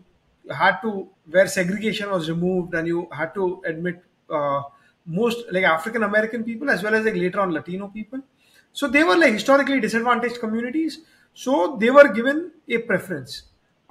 had 0.49 0.79
to 0.81 1.07
where 1.29 1.47
segregation 1.47 2.09
was 2.11 2.29
removed 2.29 2.73
and 2.73 2.87
you 2.87 3.07
had 3.11 3.33
to 3.35 3.61
admit 3.65 4.03
uh, 4.29 4.63
most 5.05 5.45
like 5.51 5.63
African 5.63 6.03
American 6.03 6.43
people 6.43 6.69
as 6.69 6.83
well 6.83 6.93
as 6.93 7.05
like 7.05 7.15
later 7.15 7.39
on 7.39 7.51
Latino 7.51 7.87
people. 7.87 8.19
So 8.73 8.87
they 8.87 9.03
were 9.03 9.17
like 9.17 9.33
historically 9.33 9.79
disadvantaged 9.79 10.39
communities. 10.39 10.99
So 11.33 11.77
they 11.79 11.89
were 11.89 12.07
given 12.09 12.51
a 12.67 12.79
preference. 12.79 13.43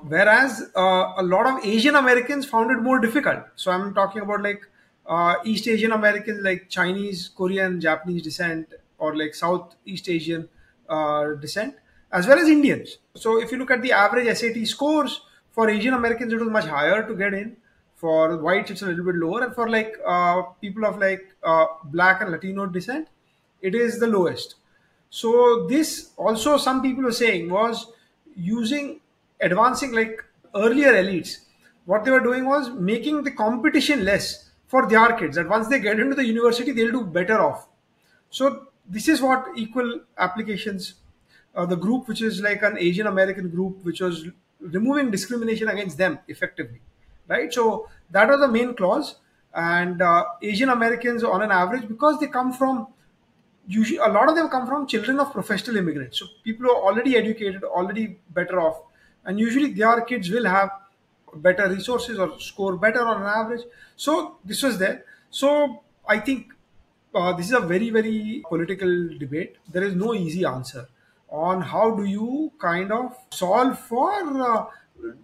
Whereas 0.02 0.70
uh, 0.76 1.12
a 1.18 1.22
lot 1.22 1.46
of 1.46 1.64
Asian 1.64 1.94
Americans 1.94 2.46
found 2.46 2.70
it 2.70 2.80
more 2.80 2.98
difficult. 2.98 3.40
So 3.56 3.70
I'm 3.70 3.92
talking 3.94 4.22
about 4.22 4.42
like 4.42 4.62
uh, 5.06 5.34
East 5.44 5.68
Asian 5.68 5.92
Americans, 5.92 6.40
like 6.42 6.68
Chinese, 6.68 7.30
Korean, 7.36 7.80
Japanese 7.80 8.22
descent, 8.22 8.72
or 8.98 9.16
like 9.16 9.34
Southeast 9.34 10.08
Asian 10.08 10.48
uh, 10.88 11.32
descent, 11.34 11.74
as 12.12 12.26
well 12.26 12.38
as 12.38 12.48
Indians. 12.48 12.98
So 13.14 13.40
if 13.40 13.52
you 13.52 13.58
look 13.58 13.70
at 13.70 13.82
the 13.82 13.92
average 13.92 14.34
SAT 14.36 14.66
scores 14.66 15.20
for 15.50 15.68
Asian 15.68 15.94
Americans, 15.94 16.32
it 16.32 16.40
was 16.40 16.48
much 16.48 16.66
higher 16.66 17.06
to 17.06 17.14
get 17.14 17.34
in. 17.34 17.56
For 17.96 18.38
whites, 18.38 18.70
it's 18.70 18.80
a 18.80 18.86
little 18.86 19.04
bit 19.04 19.16
lower, 19.16 19.44
and 19.44 19.54
for 19.54 19.68
like 19.68 19.94
uh, 20.06 20.42
people 20.62 20.86
of 20.86 20.98
like 20.98 21.34
uh, 21.44 21.66
black 21.84 22.22
and 22.22 22.30
Latino 22.30 22.64
descent, 22.64 23.08
it 23.60 23.74
is 23.74 24.00
the 24.00 24.06
lowest. 24.06 24.54
So 25.10 25.66
this 25.68 26.10
also 26.16 26.56
some 26.56 26.82
people 26.82 27.04
were 27.04 27.12
saying 27.12 27.50
was 27.50 27.86
using 28.36 29.00
advancing 29.40 29.92
like 29.92 30.24
earlier 30.54 30.92
elites. 30.92 31.38
What 31.84 32.04
they 32.04 32.10
were 32.10 32.20
doing 32.20 32.44
was 32.44 32.70
making 32.70 33.24
the 33.24 33.30
competition 33.32 34.04
less 34.04 34.50
for 34.68 34.88
their 34.88 35.12
kids. 35.18 35.36
That 35.36 35.48
once 35.48 35.68
they 35.68 35.80
get 35.80 35.98
into 35.98 36.14
the 36.14 36.24
university, 36.24 36.72
they'll 36.72 36.92
do 36.92 37.04
better 37.04 37.40
off. 37.40 37.66
So 38.30 38.66
this 38.88 39.08
is 39.08 39.20
what 39.20 39.46
equal 39.56 40.00
applications, 40.18 40.94
uh, 41.54 41.66
the 41.66 41.76
group 41.76 42.06
which 42.08 42.22
is 42.22 42.40
like 42.40 42.62
an 42.62 42.78
Asian 42.78 43.06
American 43.06 43.48
group, 43.48 43.84
which 43.84 44.00
was 44.00 44.26
removing 44.60 45.10
discrimination 45.10 45.68
against 45.68 45.98
them 45.98 46.18
effectively, 46.28 46.80
right? 47.28 47.52
So 47.52 47.88
that 48.10 48.28
was 48.28 48.40
the 48.40 48.48
main 48.48 48.74
clause. 48.74 49.16
And 49.52 50.00
uh, 50.00 50.24
Asian 50.42 50.68
Americans, 50.68 51.24
on 51.24 51.42
an 51.42 51.50
average, 51.50 51.88
because 51.88 52.20
they 52.20 52.28
come 52.28 52.52
from 52.52 52.86
usually 53.78 53.98
a 53.98 54.08
lot 54.08 54.28
of 54.28 54.34
them 54.36 54.48
come 54.48 54.66
from 54.66 54.86
children 54.86 55.20
of 55.20 55.32
professional 55.32 55.76
immigrants. 55.76 56.18
So 56.18 56.26
people 56.44 56.66
who 56.66 56.72
are 56.72 56.82
already 56.92 57.16
educated, 57.16 57.64
already 57.64 58.18
better 58.30 58.60
off, 58.60 58.82
and 59.24 59.38
usually 59.38 59.72
their 59.72 60.00
kids 60.02 60.30
will 60.30 60.46
have 60.46 60.70
better 61.34 61.68
resources 61.68 62.18
or 62.18 62.38
score 62.40 62.76
better 62.76 63.06
on 63.06 63.22
an 63.22 63.28
average. 63.28 63.62
So 63.96 64.38
this 64.44 64.62
was 64.62 64.78
there. 64.78 65.04
So 65.30 65.82
I 66.08 66.18
think 66.18 66.52
uh, 67.14 67.32
this 67.34 67.46
is 67.46 67.52
a 67.52 67.60
very 67.60 67.90
very 67.90 68.42
political 68.48 68.92
debate. 69.18 69.56
There 69.68 69.82
is 69.84 69.94
no 69.94 70.14
easy 70.14 70.44
answer 70.44 70.88
on 71.28 71.60
how 71.62 71.94
do 71.94 72.04
you 72.04 72.52
kind 72.60 72.90
of 72.92 73.16
solve 73.30 73.78
for 73.78 74.12
uh, 74.12 74.66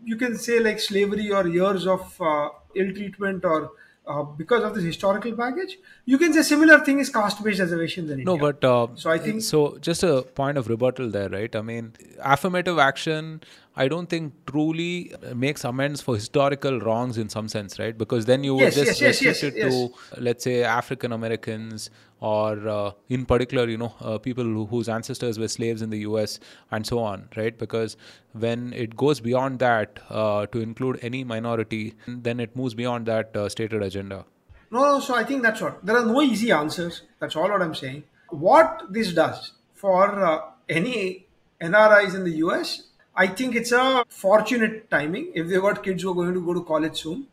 you 0.04 0.16
can 0.16 0.36
say 0.36 0.60
like 0.60 0.80
slavery 0.80 1.30
or 1.32 1.46
years 1.46 1.86
of 1.86 2.20
uh, 2.20 2.48
ill 2.74 2.92
treatment 2.94 3.44
or 3.44 3.72
uh, 4.06 4.22
because 4.22 4.62
of 4.62 4.75
this 4.75 4.84
historical 4.84 5.32
baggage. 5.32 5.78
You 6.04 6.18
can 6.18 6.32
say 6.32 6.42
similar 6.42 6.78
thing 6.84 6.98
is 7.00 7.10
caste-based 7.10 7.58
reservations 7.60 8.10
in 8.10 8.22
No, 8.25 8.34
India. 8.34 8.52
but 8.52 8.64
uh, 8.64 8.86
So 8.94 9.10
I 9.10 9.18
think- 9.18 9.42
so. 9.42 9.78
Just 9.80 10.02
a 10.02 10.22
point 10.22 10.58
of 10.58 10.68
rebuttal 10.68 11.10
there, 11.10 11.28
right? 11.28 11.54
I 11.56 11.62
mean, 11.62 11.92
affirmative 12.22 12.78
action. 12.78 13.40
I 13.78 13.88
don't 13.88 14.08
think 14.08 14.32
truly 14.46 15.12
makes 15.34 15.62
amends 15.64 16.00
for 16.00 16.14
historical 16.14 16.80
wrongs 16.80 17.18
in 17.18 17.28
some 17.28 17.48
sense, 17.48 17.78
right? 17.78 17.96
Because 17.98 18.25
then 18.25 18.42
you 18.44 18.54
would 18.54 18.62
Yes, 18.62 18.75
just 18.75 19.00
yes, 19.00 19.20
restrict 19.22 19.56
yes, 19.58 19.66
it 19.66 19.70
to, 19.70 20.20
let's 20.20 20.44
say, 20.44 20.62
African 20.62 21.12
Americans 21.12 21.90
or, 22.20 22.68
uh, 22.68 22.92
in 23.08 23.26
particular, 23.26 23.68
you 23.68 23.76
know, 23.76 23.94
uh, 24.00 24.18
people 24.18 24.44
who, 24.44 24.66
whose 24.66 24.88
ancestors 24.88 25.38
were 25.38 25.49
slaves 25.49 25.82
in 25.82 25.90
the 25.90 25.99
U.S. 25.99 26.40
and 26.70 26.87
so 26.87 26.99
on, 26.99 27.28
right? 27.37 27.56
Because 27.56 27.96
when 28.32 28.73
it 28.73 28.96
goes 28.96 29.20
beyond 29.20 29.58
that 29.58 29.99
uh, 30.08 30.46
to 30.46 30.61
include 30.61 30.99
any 31.02 31.25
minority, 31.25 31.94
then 32.06 32.40
it 32.40 32.56
moves 32.56 32.75
beyond 32.75 33.06
that 33.06 33.37
uh, 33.37 33.49
stated 33.49 33.82
agenda. 33.82 34.25
No, 34.70 34.99
so 35.00 35.14
I 35.14 35.25
think 35.25 35.42
that's 35.42 35.61
what. 35.61 35.85
There 35.85 35.96
are 35.96 36.06
no 36.06 36.23
easy 36.23 36.50
answers. 36.50 37.02
That's 37.20 37.37
all 37.37 37.50
what 37.50 37.62
I'm 37.62 37.75
saying. 37.75 38.04
What 38.30 38.82
this 38.90 39.12
does 39.12 39.52
for 39.75 40.25
uh, 40.25 40.40
any 40.68 41.26
NRIs 41.61 42.14
in 42.14 42.25
the 42.25 42.37
US, 42.46 42.88
I 43.14 43.26
think 43.26 43.54
it's 43.54 43.73
a 43.73 44.04
fortunate 44.08 44.90
timing. 44.90 45.32
If 45.35 45.49
they've 45.49 45.61
got 45.61 45.82
kids 45.82 46.02
who 46.02 46.11
are 46.11 46.14
going 46.14 46.35
to 46.35 46.44
go 46.44 46.54
to 46.54 46.64
college 46.64 47.00
soon, 47.00 47.26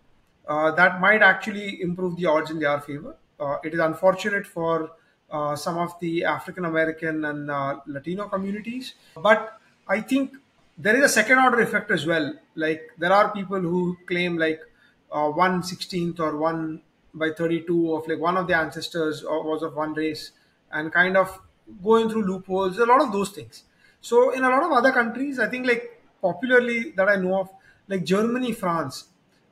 uh, 0.47 0.71
that 0.71 1.01
might 1.01 1.21
actually 1.21 1.81
improve 1.81 2.17
the 2.17 2.25
odds 2.27 2.51
in 2.51 2.59
their 2.59 2.79
favor. 2.79 3.15
Uh, 3.39 3.57
it 3.63 3.73
is 3.73 3.79
unfortunate 3.79 4.45
for 4.45 4.91
uh, 5.31 5.55
some 5.55 5.77
of 5.77 5.99
the 5.99 6.23
African 6.23 6.65
American 6.65 7.25
and 7.25 7.49
uh, 7.49 7.79
Latino 7.87 8.27
communities, 8.27 8.93
but 9.15 9.59
I 9.87 10.01
think 10.01 10.33
there 10.77 10.95
is 10.95 11.03
a 11.03 11.09
second 11.09 11.39
order 11.39 11.61
effect 11.61 11.91
as 11.91 12.05
well. 12.05 12.33
Like 12.55 12.81
there 12.97 13.11
are 13.11 13.31
people 13.33 13.59
who 13.59 13.97
claim 14.07 14.37
like 14.37 14.61
one 15.09 15.63
sixteenth 15.63 16.19
or 16.19 16.37
one 16.37 16.81
by 17.13 17.29
32 17.31 17.93
of 17.95 18.07
like 18.07 18.19
one 18.19 18.37
of 18.37 18.47
the 18.47 18.55
ancestors 18.55 19.23
or 19.23 19.43
was 19.43 19.61
of 19.61 19.75
one 19.75 19.93
race 19.93 20.31
and 20.71 20.91
kind 20.91 21.15
of 21.15 21.39
going 21.83 22.09
through 22.09 22.23
loopholes 22.23 22.79
a 22.79 22.85
lot 22.85 22.99
of 23.01 23.11
those 23.11 23.29
things 23.29 23.63
so 24.01 24.31
in 24.31 24.43
a 24.43 24.49
lot 24.49 24.63
of 24.63 24.71
other 24.71 24.91
countries 24.91 25.37
i 25.39 25.47
think 25.47 25.67
like 25.67 26.01
popularly 26.21 26.89
that 26.97 27.07
i 27.07 27.15
know 27.15 27.39
of 27.41 27.49
like 27.87 28.03
germany 28.03 28.51
france 28.51 29.05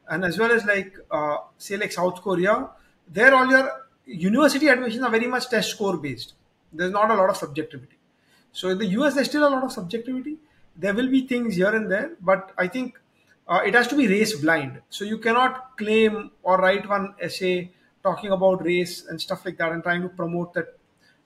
and 0.10 0.26
as 0.26 0.40
well 0.40 0.52
as 0.52 0.66
like 0.66 0.94
uh, 1.12 1.38
say 1.60 1.78
like 1.78 1.92
south 1.92 2.20
korea 2.22 2.68
there 3.20 3.34
all 3.36 3.50
your 3.56 3.66
university 4.06 4.68
admissions 4.68 5.04
are 5.04 5.12
very 5.18 5.28
much 5.28 5.50
test 5.50 5.72
score 5.72 5.98
based 5.98 6.34
there's 6.74 6.92
not 7.00 7.12
a 7.12 7.16
lot 7.22 7.30
of 7.30 7.38
subjectivity 7.38 7.98
so 8.54 8.70
in 8.70 8.78
the 8.78 8.88
US, 8.88 9.16
there's 9.16 9.28
still 9.28 9.48
a 9.48 9.50
lot 9.50 9.64
of 9.64 9.72
subjectivity. 9.72 10.38
There 10.76 10.94
will 10.94 11.10
be 11.10 11.28
things 11.28 11.56
here 11.56 11.74
and 11.74 11.90
there, 11.90 12.12
but 12.22 12.52
I 12.58 12.68
think 12.68 13.00
uh, 13.48 13.62
it 13.66 13.74
has 13.74 13.88
to 13.90 13.96
be 13.96 14.08
race 14.08 14.40
blind. 14.40 14.82
So 14.90 15.06
you 15.06 15.18
cannot 15.18 15.78
claim 15.78 16.32
or 16.44 16.58
write 16.58 16.88
one 16.88 17.16
essay 17.20 17.72
talking 18.04 18.32
about 18.32 18.64
race 18.64 19.06
and 19.08 19.22
stuff 19.22 19.46
like 19.46 19.58
that 19.58 19.72
and 19.72 19.84
trying 19.84 20.02
to 20.02 20.10
promote 20.10 20.54
that 20.54 20.78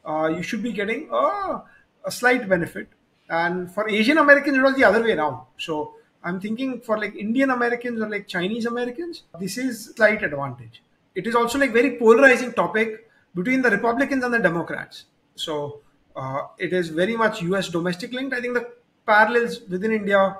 uh, 0.05 0.27
you 0.27 0.43
should 0.43 0.61
be 0.61 0.71
getting 0.71 1.09
a, 1.11 1.63
a 2.05 2.11
slight 2.11 2.47
benefit. 2.47 2.89
And 3.29 3.73
for 3.73 3.89
Asian 3.89 4.17
Americans, 4.17 4.57
it 4.57 4.61
was 4.61 4.75
the 4.75 4.83
other 4.83 5.01
way 5.01 5.13
around. 5.13 5.45
So 5.57 5.95
I'm 6.23 6.39
thinking 6.39 6.81
for 6.81 6.99
like 6.99 7.15
Indian 7.15 7.49
Americans 7.49 8.01
or 8.01 8.09
like 8.09 8.27
Chinese 8.27 8.65
Americans, 8.65 9.23
this 9.39 9.57
is 9.57 9.93
slight 9.95 10.21
advantage. 10.21 10.83
It 11.15 11.27
is 11.27 11.35
also 11.35 11.57
like 11.59 11.71
very 11.73 11.97
polarizing 11.97 12.53
topic 12.53 13.09
between 13.33 13.61
the 13.61 13.69
Republicans 13.71 14.23
and 14.23 14.33
the 14.33 14.39
Democrats. 14.39 15.05
So 15.35 15.81
uh, 16.15 16.47
it 16.57 16.73
is 16.73 16.89
very 16.89 17.15
much 17.15 17.41
US 17.41 17.69
domestic 17.69 18.13
linked. 18.13 18.35
I 18.35 18.41
think 18.41 18.53
the 18.53 18.69
parallels 19.05 19.61
within 19.69 19.91
India 19.91 20.37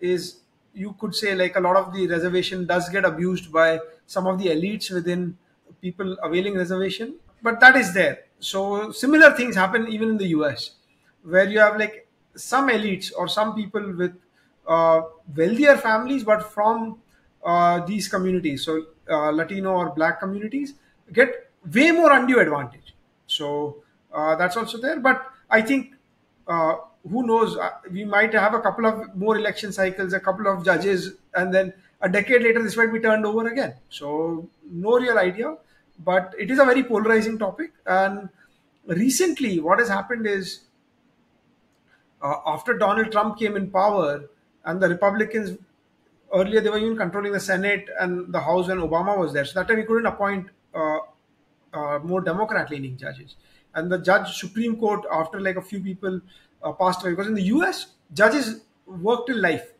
is 0.00 0.38
you 0.74 0.94
could 0.98 1.14
say 1.14 1.34
like 1.34 1.56
a 1.56 1.60
lot 1.60 1.76
of 1.76 1.92
the 1.92 2.06
reservation 2.06 2.66
does 2.66 2.88
get 2.88 3.04
abused 3.04 3.52
by 3.52 3.78
some 4.06 4.26
of 4.26 4.38
the 4.38 4.46
elites 4.46 4.90
within 4.90 5.36
people 5.80 6.16
availing 6.22 6.54
reservation, 6.56 7.14
but 7.42 7.60
that 7.60 7.76
is 7.76 7.92
there. 7.92 8.24
So 8.40 8.90
similar 8.92 9.32
things 9.32 9.54
happen 9.56 9.88
even 9.88 10.10
in 10.10 10.16
the 10.18 10.28
US, 10.28 10.72
where 11.22 11.48
you 11.48 11.58
have 11.58 11.78
like 11.78 12.06
some 12.36 12.68
elites 12.68 13.12
or 13.16 13.28
some 13.28 13.54
people 13.54 13.92
with 13.96 14.12
uh, 14.66 15.02
wealthier 15.36 15.76
families, 15.76 16.24
but 16.24 16.52
from 16.52 17.00
uh, 17.44 17.84
these 17.84 18.08
communities, 18.08 18.64
so 18.64 18.86
uh, 19.10 19.30
Latino 19.30 19.72
or 19.72 19.90
Black 19.90 20.20
communities, 20.20 20.74
get 21.12 21.50
way 21.72 21.90
more 21.92 22.12
undue 22.12 22.40
advantage. 22.40 22.94
So 23.26 23.82
uh, 24.12 24.36
that's 24.36 24.56
also 24.56 24.78
there. 24.78 25.00
But 25.00 25.24
I 25.50 25.62
think 25.62 25.94
uh, 26.46 26.76
who 27.08 27.26
knows? 27.26 27.56
Uh, 27.56 27.70
we 27.90 28.04
might 28.04 28.32
have 28.32 28.54
a 28.54 28.60
couple 28.60 28.86
of 28.86 29.14
more 29.16 29.36
election 29.36 29.72
cycles, 29.72 30.12
a 30.12 30.20
couple 30.20 30.46
of 30.46 30.64
judges, 30.64 31.14
and 31.34 31.52
then 31.52 31.72
a 32.00 32.08
decade 32.08 32.42
later, 32.42 32.62
this 32.62 32.76
might 32.76 32.92
be 32.92 32.98
turned 32.98 33.24
over 33.24 33.46
again. 33.48 33.74
So 33.88 34.48
no 34.70 34.98
real 34.98 35.18
idea. 35.18 35.56
But 36.04 36.34
it 36.38 36.50
is 36.50 36.58
a 36.58 36.64
very 36.64 36.82
polarizing 36.82 37.38
topic. 37.38 37.72
And 37.86 38.28
recently, 38.86 39.60
what 39.60 39.78
has 39.78 39.88
happened 39.88 40.26
is 40.26 40.60
uh, 42.20 42.36
after 42.46 42.76
Donald 42.76 43.12
Trump 43.12 43.38
came 43.38 43.56
in 43.56 43.70
power 43.70 44.24
and 44.64 44.80
the 44.80 44.88
Republicans 44.88 45.58
earlier 46.32 46.60
they 46.60 46.70
were 46.70 46.78
even 46.78 46.96
controlling 46.96 47.32
the 47.32 47.40
Senate 47.40 47.88
and 48.00 48.32
the 48.32 48.40
House 48.40 48.68
when 48.68 48.78
Obama 48.78 49.16
was 49.18 49.32
there. 49.32 49.44
So 49.44 49.60
that 49.60 49.68
time 49.68 49.78
he 49.78 49.84
couldn't 49.84 50.06
appoint 50.06 50.48
uh, 50.74 50.98
uh, 51.72 51.98
more 52.02 52.20
Democrat-leaning 52.20 52.96
judges. 52.96 53.36
And 53.74 53.90
the 53.90 53.98
judge 53.98 54.36
Supreme 54.38 54.76
Court, 54.76 55.04
after 55.10 55.40
like 55.40 55.56
a 55.56 55.62
few 55.62 55.80
people 55.80 56.20
uh, 56.62 56.72
passed 56.72 57.02
away, 57.02 57.12
because 57.12 57.26
in 57.28 57.34
the 57.34 57.42
U.S. 57.44 57.86
judges 58.12 58.60
work 58.86 59.26
till 59.26 59.38
life, 59.38 59.72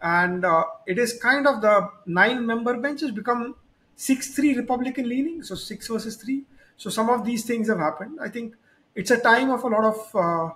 and 0.00 0.44
uh, 0.44 0.64
it 0.86 0.98
is 0.98 1.18
kind 1.20 1.46
of 1.46 1.60
the 1.60 1.90
nine-member 2.06 2.78
bench 2.78 3.00
has 3.00 3.10
become 3.10 3.56
six-three 3.96 4.54
Republican-leaning, 4.56 5.42
so 5.42 5.54
six 5.54 5.88
versus 5.88 6.16
three. 6.16 6.44
So 6.76 6.90
some 6.90 7.08
of 7.08 7.24
these 7.24 7.44
things 7.44 7.68
have 7.68 7.78
happened. 7.78 8.18
I 8.20 8.28
think 8.28 8.54
it's 8.94 9.10
a 9.10 9.18
time 9.18 9.50
of 9.50 9.64
a 9.64 9.68
lot 9.68 9.84
of 9.84 10.14
uh, 10.14 10.54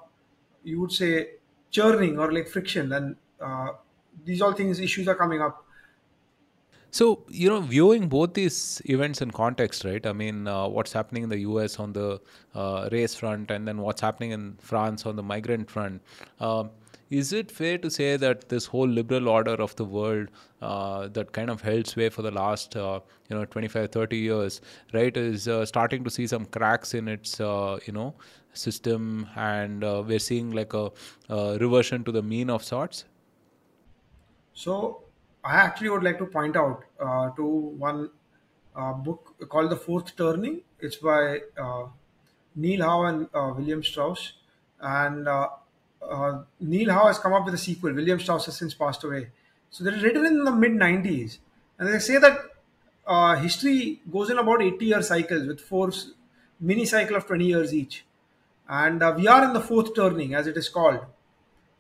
you 0.62 0.80
would 0.80 0.92
say 0.92 1.30
churning 1.70 2.18
or 2.18 2.30
like 2.32 2.49
friction, 2.49 2.92
and 2.92 3.16
uh, 3.40 3.68
these 4.25 4.40
all 4.40 4.52
things 4.52 4.81
issues 4.81 5.09
are 5.09 5.14
coming 5.14 5.40
up. 5.40 5.64
So, 6.93 7.25
you 7.29 7.49
know, 7.49 7.61
viewing 7.61 8.09
both 8.09 8.35
these 8.35 8.83
events 8.87 9.23
in 9.23 9.31
context, 9.31 9.85
right? 9.85 10.05
I 10.05 10.12
mean, 10.12 10.49
uh, 10.49 10.67
what's 10.67 10.93
happening 10.93 11.23
in 11.23 11.29
the 11.29 11.38
US 11.40 11.79
on 11.79 11.93
the 11.93 12.21
uh, 12.55 12.88
race 12.90 13.14
front 13.14 13.50
and 13.52 13.67
then 13.67 13.79
what's 13.79 14.00
happening 14.00 14.33
in 14.33 14.57
France 14.61 15.07
on 15.07 15.14
the 15.14 15.23
migrant 15.23 15.71
front. 15.71 16.02
Um, 16.40 16.71
is 17.11 17.33
it 17.33 17.50
fair 17.50 17.76
to 17.79 17.90
say 17.90 18.17
that 18.17 18.49
this 18.49 18.67
whole 18.67 18.87
liberal 18.87 19.29
order 19.29 19.55
of 19.55 19.75
the 19.76 19.85
world 19.85 20.29
uh, 20.62 21.09
that 21.09 21.33
kind 21.33 21.50
of 21.50 21.61
held 21.61 21.87
sway 21.87 22.09
for 22.09 22.23
the 22.23 22.31
last 22.31 22.76
uh, 22.76 23.00
you 23.29 23.37
know 23.37 23.45
25 23.45 23.90
30 23.90 24.17
years 24.17 24.61
right 24.93 25.17
is 25.17 25.49
uh, 25.49 25.67
starting 25.67 26.05
to 26.05 26.11
see 26.11 26.26
some 26.26 26.45
cracks 26.47 26.95
in 26.95 27.09
its 27.09 27.40
uh, 27.40 27.79
you 27.85 27.93
know 27.93 28.14
system 28.52 29.29
and 29.35 29.83
uh, 29.83 30.02
we're 30.07 30.21
seeing 30.21 30.52
like 30.52 30.73
a, 30.73 30.90
a 31.29 31.59
reversion 31.59 32.05
to 32.05 32.12
the 32.12 32.23
mean 32.23 32.49
of 32.49 32.62
sorts 32.62 33.05
So 34.54 35.04
I 35.45 35.57
actually 35.57 35.90
would 35.90 36.02
like 36.02 36.19
to 36.19 36.26
point 36.26 36.57
out 36.57 36.85
uh, 36.99 37.30
to 37.30 37.45
one 37.45 38.11
uh, 38.76 38.92
book 38.92 39.37
called 39.49 39.71
The 39.71 39.76
Fourth 39.76 40.16
Turning. 40.16 40.62
It's 40.78 40.97
by 40.97 41.40
uh, 41.59 41.87
Neil 42.54 42.83
Howe 42.83 43.04
and 43.04 43.28
uh, 43.35 43.52
William 43.57 43.83
Strauss. 43.83 44.35
And 44.80 45.28
uh, 45.28 45.49
uh, 46.02 46.42
Neil 46.61 46.92
Howe 46.92 47.07
has 47.07 47.19
come 47.19 47.33
up 47.33 47.45
with 47.45 47.54
a 47.54 47.59
sequel. 47.59 47.95
William 47.95 48.21
Strauss 48.21 48.47
has 48.47 48.57
since 48.57 48.75
passed 48.75 49.04
away. 49.04 49.28
So 49.71 49.85
they're 49.85 50.00
written 50.00 50.26
in 50.26 50.45
the 50.45 50.52
mid 50.52 50.73
90s. 50.73 51.38
And 51.78 51.88
they 51.88 51.99
say 51.99 52.19
that 52.19 52.38
uh, 53.07 53.37
history 53.37 54.00
goes 54.11 54.30
in 54.30 54.38
about 54.38 54.62
80 54.62 54.85
year 54.85 55.02
cycles 55.02 55.47
with 55.47 55.61
four 55.61 55.90
mini 56.61 56.85
cycle 56.85 57.16
of 57.16 57.26
20 57.26 57.45
years 57.45 57.75
each. 57.75 58.04
And 58.69 59.00
we 59.16 59.26
are 59.26 59.45
in 59.45 59.52
the 59.52 59.61
fourth 59.61 59.95
turning, 59.97 60.35
as 60.35 60.47
it 60.47 60.57
is 60.57 60.69
called. 60.69 61.00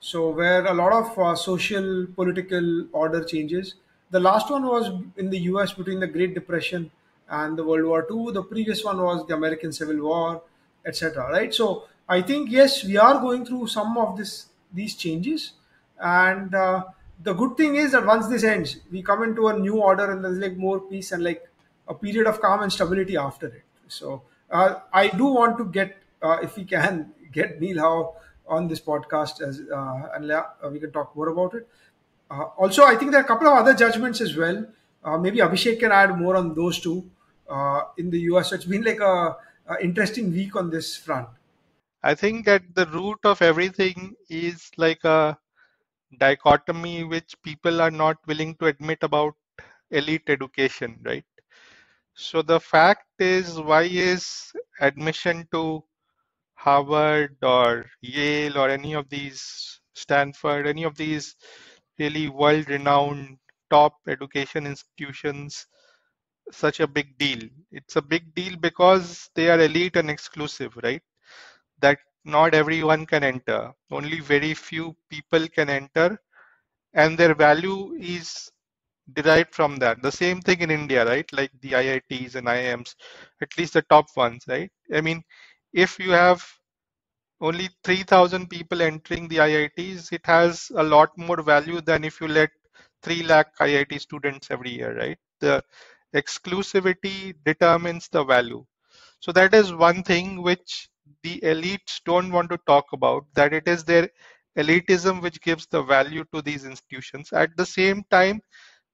So, 0.00 0.30
where 0.30 0.64
a 0.66 0.72
lot 0.72 0.92
of 0.92 1.18
uh, 1.18 1.34
social, 1.36 2.06
political 2.14 2.86
order 2.92 3.22
changes. 3.22 3.74
The 4.10 4.20
last 4.20 4.50
one 4.50 4.66
was 4.66 4.90
in 5.16 5.30
the 5.30 5.38
US 5.52 5.72
between 5.72 6.00
the 6.00 6.06
Great 6.06 6.34
Depression 6.34 6.90
and 7.28 7.56
the 7.56 7.64
World 7.64 7.84
War 7.84 8.06
II. 8.10 8.32
The 8.32 8.42
previous 8.42 8.82
one 8.82 9.00
was 9.02 9.26
the 9.26 9.34
American 9.34 9.72
Civil 9.72 10.00
War, 10.02 10.42
etc. 10.86 11.30
Right. 11.30 11.52
So, 11.54 11.84
I 12.08 12.22
think 12.22 12.50
yes, 12.50 12.82
we 12.84 12.96
are 12.96 13.20
going 13.20 13.44
through 13.44 13.66
some 13.68 13.96
of 13.98 14.16
this 14.16 14.46
these 14.72 14.94
changes, 14.94 15.52
and 16.00 16.54
uh, 16.54 16.84
the 17.22 17.34
good 17.34 17.56
thing 17.56 17.76
is 17.76 17.92
that 17.92 18.06
once 18.06 18.26
this 18.28 18.42
ends, 18.42 18.78
we 18.90 19.02
come 19.02 19.22
into 19.22 19.48
a 19.48 19.58
new 19.58 19.76
order, 19.80 20.10
and 20.10 20.24
there's 20.24 20.38
like 20.38 20.56
more 20.56 20.80
peace 20.80 21.12
and 21.12 21.22
like 21.22 21.46
a 21.88 21.94
period 21.94 22.26
of 22.26 22.40
calm 22.40 22.62
and 22.62 22.72
stability 22.72 23.16
after 23.16 23.46
it. 23.48 23.62
So, 23.88 24.22
uh, 24.50 24.76
I 24.92 25.08
do 25.08 25.26
want 25.26 25.58
to 25.58 25.64
get, 25.66 25.96
uh, 26.22 26.38
if 26.42 26.56
we 26.56 26.64
can, 26.64 27.12
get 27.32 27.60
Neil 27.60 27.78
Howe 27.80 28.14
on 28.46 28.68
this 28.68 28.80
podcast 28.80 29.40
as 29.40 29.60
uh, 29.60 30.08
and 30.14 30.30
uh, 30.30 30.44
we 30.70 30.80
can 30.80 30.92
talk 30.92 31.14
more 31.16 31.28
about 31.28 31.54
it. 31.54 31.68
Uh, 32.30 32.44
also, 32.58 32.84
I 32.84 32.96
think 32.96 33.10
there 33.10 33.20
are 33.20 33.24
a 33.24 33.26
couple 33.26 33.48
of 33.48 33.54
other 33.54 33.74
judgments 33.74 34.20
as 34.20 34.36
well. 34.36 34.66
Maybe 35.20 35.38
Abhishek 35.38 35.80
can 35.80 35.92
add 35.92 36.18
more 36.18 36.36
on 36.36 36.54
those 36.54 36.78
two 36.78 37.10
in 37.96 38.10
the 38.10 38.20
US. 38.32 38.50
So 38.50 38.56
it's 38.56 38.66
been 38.66 38.82
like 38.82 39.00
a, 39.00 39.36
a 39.68 39.80
interesting 39.82 40.30
week 40.30 40.56
on 40.56 40.70
this 40.70 40.96
front. 40.96 41.28
I 42.02 42.14
think 42.14 42.44
that 42.46 42.62
the 42.74 42.86
root 42.86 43.18
of 43.24 43.42
everything 43.42 44.14
is 44.28 44.70
like 44.76 45.04
a 45.04 45.38
dichotomy 46.18 47.04
which 47.04 47.34
people 47.42 47.80
are 47.80 47.90
not 47.90 48.18
willing 48.26 48.54
to 48.56 48.66
admit 48.66 48.98
about 49.02 49.34
elite 49.90 50.28
education, 50.28 50.98
right? 51.02 51.24
So 52.14 52.42
the 52.42 52.60
fact 52.60 53.06
is, 53.18 53.60
why 53.60 53.82
is 53.82 54.52
admission 54.80 55.48
to 55.52 55.82
Harvard 56.60 57.36
or 57.42 57.86
Yale 58.02 58.58
or 58.58 58.68
any 58.70 58.94
of 58.94 59.08
these, 59.08 59.80
Stanford, 59.94 60.66
any 60.66 60.84
of 60.84 60.96
these 60.96 61.36
really 61.98 62.28
world 62.28 62.68
renowned 62.68 63.38
top 63.70 63.94
education 64.08 64.66
institutions 64.66 65.66
such 66.52 66.80
a 66.80 66.86
big 66.86 67.16
deal? 67.18 67.40
It's 67.72 67.96
a 67.96 68.02
big 68.02 68.34
deal 68.34 68.56
because 68.56 69.30
they 69.34 69.48
are 69.50 69.60
elite 69.60 69.96
and 69.96 70.10
exclusive, 70.10 70.76
right? 70.82 71.02
That 71.80 71.98
not 72.24 72.54
everyone 72.54 73.06
can 73.06 73.24
enter. 73.24 73.72
Only 73.90 74.20
very 74.20 74.54
few 74.54 74.96
people 75.10 75.48
can 75.48 75.70
enter, 75.70 76.18
and 76.94 77.18
their 77.18 77.34
value 77.34 77.94
is 78.00 78.50
derived 79.14 79.54
from 79.54 79.76
that. 79.78 80.02
The 80.02 80.12
same 80.12 80.40
thing 80.40 80.60
in 80.62 80.70
India, 80.70 81.04
right? 81.06 81.30
Like 81.32 81.50
the 81.60 81.72
IITs 81.72 82.36
and 82.36 82.48
IIMs, 82.48 82.94
at 83.42 83.56
least 83.58 83.74
the 83.74 83.82
top 83.82 84.06
ones, 84.16 84.44
right? 84.48 84.70
I 84.94 85.00
mean, 85.00 85.22
if 85.72 85.98
you 85.98 86.10
have 86.12 86.44
only 87.40 87.68
3000 87.84 88.48
people 88.50 88.82
entering 88.82 89.28
the 89.28 89.40
IITs, 89.40 90.12
it 90.12 90.24
has 90.26 90.70
a 90.76 90.82
lot 90.82 91.10
more 91.18 91.42
value 91.42 91.80
than 91.80 92.04
if 92.04 92.20
you 92.20 92.28
let 92.28 92.50
3 93.02 93.22
lakh 93.24 93.48
IIT 93.60 93.98
students 94.00 94.50
every 94.50 94.70
year, 94.70 94.96
right? 94.96 95.18
The 95.40 95.62
exclusivity 96.14 97.34
determines 97.44 98.08
the 98.08 98.24
value. 98.24 98.64
So 99.20 99.32
that 99.32 99.54
is 99.54 99.74
one 99.74 100.02
thing 100.02 100.42
which 100.42 100.88
the 101.22 101.40
elites 101.40 102.00
don't 102.04 102.32
want 102.32 102.50
to 102.50 102.58
talk 102.66 102.86
about, 102.92 103.24
that 103.34 103.52
it 103.52 103.68
is 103.68 103.84
their 103.84 104.08
elitism 104.58 105.22
which 105.22 105.40
gives 105.40 105.66
the 105.66 105.82
value 105.82 106.24
to 106.34 106.42
these 106.42 106.64
institutions. 106.64 107.32
At 107.32 107.56
the 107.56 107.66
same 107.66 108.04
time, 108.10 108.42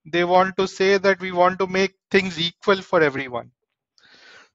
they 0.06 0.24
want 0.24 0.56
to 0.58 0.68
say 0.68 0.98
that 0.98 1.20
we 1.20 1.32
want 1.32 1.58
to 1.60 1.66
make 1.66 1.94
things 2.10 2.40
equal 2.40 2.82
for 2.82 3.02
everyone. 3.02 3.52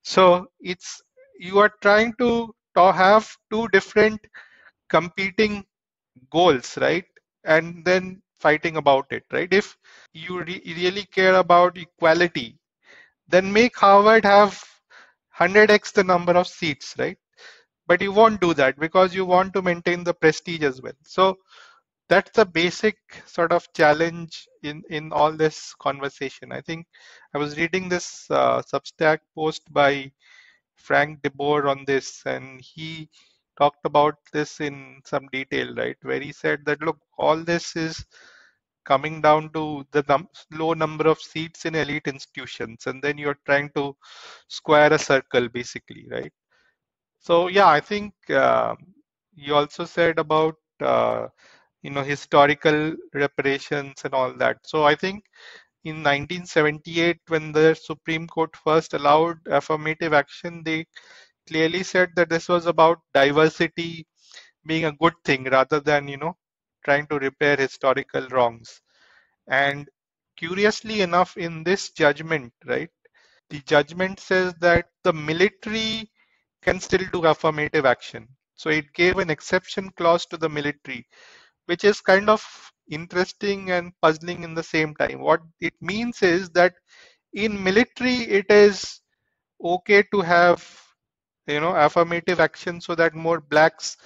So 0.03 0.47
it's 0.59 1.01
you 1.41 1.59
are 1.59 1.73
trying 1.81 2.13
to, 2.19 2.53
have 2.77 3.29
two 3.51 3.67
different 3.69 4.21
competing 4.89 5.65
goals, 6.31 6.77
right? 6.77 7.05
And 7.45 7.85
then 7.85 8.21
fighting 8.39 8.77
about 8.77 9.07
it, 9.11 9.23
right? 9.33 9.53
If 9.53 9.77
you 10.13 10.41
re- 10.43 10.63
really 10.77 11.05
care 11.05 11.35
about 11.35 11.77
equality, 11.77 12.59
then 13.27 13.51
make 13.53 13.77
Harvard 13.77 14.25
have 14.25 14.51
100x 14.51 15.93
the 15.93 16.03
number 16.03 16.33
of 16.33 16.47
seats, 16.47 16.95
right? 16.99 17.17
But 17.87 18.01
you 18.01 18.11
won't 18.13 18.41
do 18.41 18.53
that 18.55 18.79
because 18.79 19.15
you 19.15 19.25
want 19.25 19.53
to 19.55 19.61
maintain 19.63 20.03
the 20.03 20.13
prestige 20.13 20.63
as 20.63 20.81
well. 20.81 20.93
So 21.03 21.37
that's 22.09 22.31
the 22.31 22.45
basic 22.45 22.97
sort 23.25 23.51
of 23.51 23.67
challenge 23.73 24.47
in 24.63 24.83
in 24.89 25.11
all 25.13 25.33
this 25.33 25.73
conversation. 25.81 26.51
I 26.51 26.61
think 26.61 26.87
I 27.35 27.39
was 27.39 27.57
reading 27.57 27.89
this 27.89 28.27
uh, 28.31 28.61
Substack 28.63 29.19
post 29.35 29.63
by 29.73 30.11
Frank 30.81 31.21
DeBoer 31.23 31.69
on 31.69 31.85
this, 31.85 32.23
and 32.25 32.61
he 32.61 33.09
talked 33.57 33.85
about 33.85 34.15
this 34.33 34.59
in 34.61 35.01
some 35.05 35.27
detail, 35.31 35.73
right? 35.75 35.97
Where 36.03 36.21
he 36.21 36.31
said 36.33 36.65
that 36.65 36.81
look, 36.81 36.99
all 37.17 37.37
this 37.37 37.75
is 37.75 38.05
coming 38.85 39.21
down 39.21 39.51
to 39.53 39.85
the 39.91 40.03
num- 40.09 40.29
low 40.51 40.73
number 40.73 41.07
of 41.07 41.19
seats 41.21 41.65
in 41.65 41.75
elite 41.75 42.07
institutions, 42.07 42.87
and 42.87 43.01
then 43.03 43.17
you're 43.17 43.39
trying 43.45 43.69
to 43.75 43.95
square 44.47 44.93
a 44.93 44.99
circle, 44.99 45.49
basically, 45.49 46.07
right? 46.11 46.33
So 47.19 47.47
yeah, 47.47 47.67
I 47.67 47.79
think 47.81 48.13
uh, 48.29 48.75
you 49.35 49.55
also 49.55 49.85
said 49.85 50.19
about 50.19 50.55
uh, 50.81 51.27
you 51.81 51.91
know 51.91 52.03
historical 52.03 52.95
reparations 53.13 54.03
and 54.05 54.13
all 54.13 54.33
that. 54.35 54.57
So 54.65 54.83
I 54.83 54.95
think 54.95 55.25
in 55.83 56.03
1978, 56.03 57.19
when 57.27 57.51
the 57.51 57.75
Supreme 57.75 58.27
Court 58.27 58.55
first 58.57 58.93
allowed 58.93 59.39
affirmative 59.47 60.13
action, 60.13 60.63
they 60.63 60.85
clearly 61.47 61.83
said 61.83 62.09
that 62.15 62.29
this 62.29 62.47
was 62.49 62.65
about 62.67 62.99
diversity 63.13 64.05
being 64.65 64.85
a 64.85 64.91
good 64.93 65.13
thing 65.25 65.45
rather 65.45 65.79
than 65.79 66.07
you 66.07 66.17
know 66.17 66.37
trying 66.85 67.07
to 67.07 67.19
repair 67.19 67.55
historical 67.57 68.27
wrongs. 68.29 68.81
And 69.47 69.87
curiously 70.37 71.01
enough, 71.01 71.37
in 71.37 71.63
this 71.63 71.91
judgment, 71.91 72.53
right, 72.65 72.89
the 73.49 73.59
judgment 73.61 74.19
says 74.19 74.53
that 74.61 74.87
the 75.03 75.13
military 75.13 76.11
can 76.63 76.79
still 76.79 77.05
do 77.13 77.25
affirmative 77.25 77.85
action. 77.85 78.27
So 78.55 78.69
it 78.69 78.93
gave 78.93 79.17
an 79.17 79.29
exception 79.29 79.91
clause 79.91 80.25
to 80.27 80.37
the 80.37 80.49
military, 80.49 81.07
which 81.65 81.83
is 81.83 82.01
kind 82.01 82.29
of 82.29 82.43
interesting 82.91 83.71
and 83.71 83.93
puzzling 84.01 84.43
in 84.43 84.53
the 84.55 84.63
same 84.63 84.95
time. 84.95 85.21
What 85.21 85.41
it 85.61 85.73
means 85.81 86.21
is 86.23 86.49
that 86.51 86.73
in 87.33 87.63
military, 87.63 88.17
it 88.39 88.47
is 88.51 89.01
okay 89.63 90.03
to 90.13 90.21
have 90.21 90.61
you 91.47 91.59
know 91.61 91.75
affirmative 91.75 92.39
action 92.39 92.81
so 92.81 92.95
that 92.95 93.15
more 93.15 93.41
blacks 93.41 93.97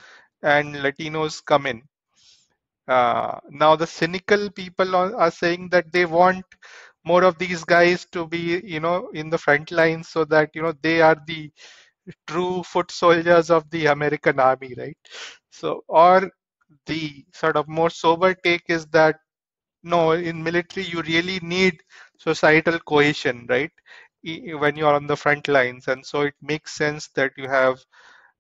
and 0.43 0.75
Latinos 0.75 1.43
come 1.45 1.65
in. 1.67 1.83
Uh, 2.87 3.39
now 3.49 3.75
the 3.75 3.87
cynical 3.87 4.49
people 4.51 4.95
are, 4.95 5.31
saying 5.31 5.69
that 5.69 5.91
they 5.91 6.05
want 6.05 6.45
more 7.03 7.23
of 7.23 7.37
these 7.39 7.63
guys 7.63 8.05
to 8.11 8.27
be 8.27 8.61
you 8.63 8.79
know 8.79 9.09
in 9.13 9.29
the 9.29 9.37
front 9.37 9.71
lines 9.71 10.09
so 10.09 10.23
that 10.25 10.49
you 10.53 10.61
know 10.61 10.73
they 10.81 11.01
are 11.01 11.17
the 11.27 11.51
true 12.27 12.63
foot 12.63 12.91
soldiers 12.91 13.49
of 13.51 13.69
the 13.71 13.87
American 13.87 14.39
army, 14.39 14.73
right? 14.77 14.97
So, 15.51 15.83
or 15.87 16.31
the 16.85 17.25
sort 17.33 17.57
of 17.57 17.67
more 17.67 17.89
sober 17.89 18.33
take 18.33 18.63
is 18.69 18.85
that 18.87 19.17
no, 19.83 20.11
in 20.11 20.43
military 20.43 20.85
you 20.85 21.01
really 21.03 21.39
need 21.41 21.81
societal 22.17 22.79
cohesion, 22.79 23.45
right? 23.49 23.71
When 24.23 24.75
you 24.75 24.87
are 24.87 24.95
on 24.95 25.07
the 25.07 25.15
front 25.17 25.47
lines, 25.47 25.87
and 25.87 26.05
so 26.05 26.21
it 26.21 26.33
makes 26.41 26.73
sense 26.75 27.07
that 27.15 27.31
you 27.37 27.47
have, 27.47 27.79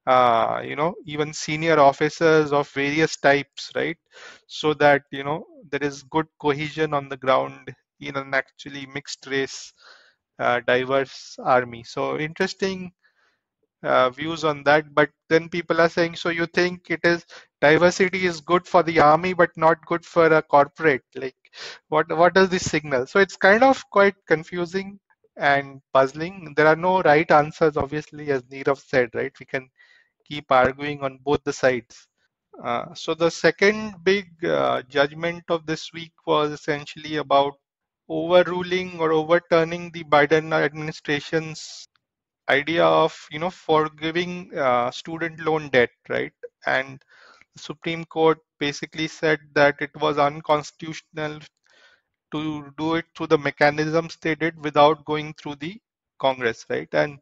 uh, 0.07 0.61
you 0.65 0.75
know, 0.75 0.95
even 1.05 1.33
senior 1.33 1.79
officers 1.79 2.51
of 2.53 2.69
various 2.71 3.17
types, 3.17 3.71
right? 3.75 3.97
So 4.47 4.73
that 4.75 5.03
you 5.11 5.23
know 5.23 5.45
there 5.69 5.83
is 5.83 6.03
good 6.03 6.27
cohesion 6.39 6.93
on 6.93 7.09
the 7.09 7.17
ground 7.17 7.73
in 7.99 8.15
an 8.17 8.33
actually 8.33 8.85
mixed 8.87 9.27
race, 9.27 9.73
uh, 10.39 10.61
diverse 10.67 11.37
army. 11.43 11.83
So 11.83 12.17
interesting 12.19 12.91
uh, 13.85 14.09
views 14.09 14.43
on 14.43 14.63
that. 14.63 14.93
But 14.93 15.09
then 15.29 15.49
people 15.49 15.81
are 15.81 15.89
saying, 15.89 16.15
so 16.15 16.29
you 16.29 16.45
think 16.47 16.89
it 16.89 17.01
is 17.03 17.25
diversity 17.61 18.25
is 18.25 18.41
good 18.41 18.67
for 18.67 18.83
the 18.83 18.99
army, 18.99 19.33
but 19.33 19.51
not 19.55 19.85
good 19.85 20.05
for 20.05 20.25
a 20.27 20.41
corporate? 20.41 21.03
Like, 21.15 21.35
what 21.89 22.09
what 22.17 22.33
does 22.33 22.49
this 22.49 22.69
signal? 22.69 23.07
So 23.07 23.19
it's 23.19 23.37
kind 23.37 23.63
of 23.63 23.83
quite 23.89 24.15
confusing 24.27 24.99
and 25.37 25.81
puzzling. 25.93 26.53
There 26.55 26.67
are 26.67 26.75
no 26.75 27.01
right 27.01 27.29
answers, 27.31 27.77
obviously, 27.77 28.31
as 28.31 28.43
Nirav 28.43 28.79
said, 28.79 29.09
right? 29.13 29.33
We 29.39 29.45
can 29.45 29.69
keep 30.25 30.51
arguing 30.51 31.01
on 31.01 31.19
both 31.23 31.43
the 31.43 31.53
sides. 31.53 32.07
Uh, 32.63 32.93
so 32.93 33.13
the 33.13 33.29
second 33.29 33.95
big 34.03 34.27
uh, 34.45 34.81
judgment 34.83 35.43
of 35.49 35.65
this 35.65 35.91
week 35.93 36.13
was 36.25 36.51
essentially 36.51 37.17
about 37.17 37.53
overruling 38.09 38.99
or 38.99 39.11
overturning 39.11 39.91
the 39.91 40.03
Biden 40.05 40.53
administration's 40.53 41.87
idea 42.49 42.85
of 42.85 43.15
you 43.31 43.39
know 43.39 43.49
forgiving 43.49 44.55
uh, 44.57 44.91
student 44.91 45.39
loan 45.41 45.69
debt, 45.69 45.91
right? 46.09 46.33
And 46.65 47.01
the 47.55 47.61
Supreme 47.61 48.05
Court 48.05 48.39
basically 48.59 49.07
said 49.07 49.39
that 49.55 49.77
it 49.81 49.91
was 49.97 50.17
unconstitutional 50.17 51.39
to 52.31 52.71
do 52.77 52.95
it 52.95 53.05
through 53.15 53.27
the 53.27 53.37
mechanisms 53.37 54.17
they 54.21 54.35
did 54.35 54.63
without 54.63 55.05
going 55.05 55.33
through 55.35 55.55
the 55.55 55.79
Congress, 56.19 56.65
right? 56.69 56.89
And 56.93 57.19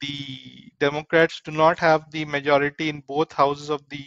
the 0.00 0.70
Democrats 0.78 1.40
do 1.44 1.50
not 1.52 1.78
have 1.78 2.10
the 2.10 2.24
majority 2.24 2.88
in 2.88 3.00
both 3.02 3.32
houses 3.32 3.70
of 3.70 3.82
the 3.88 4.04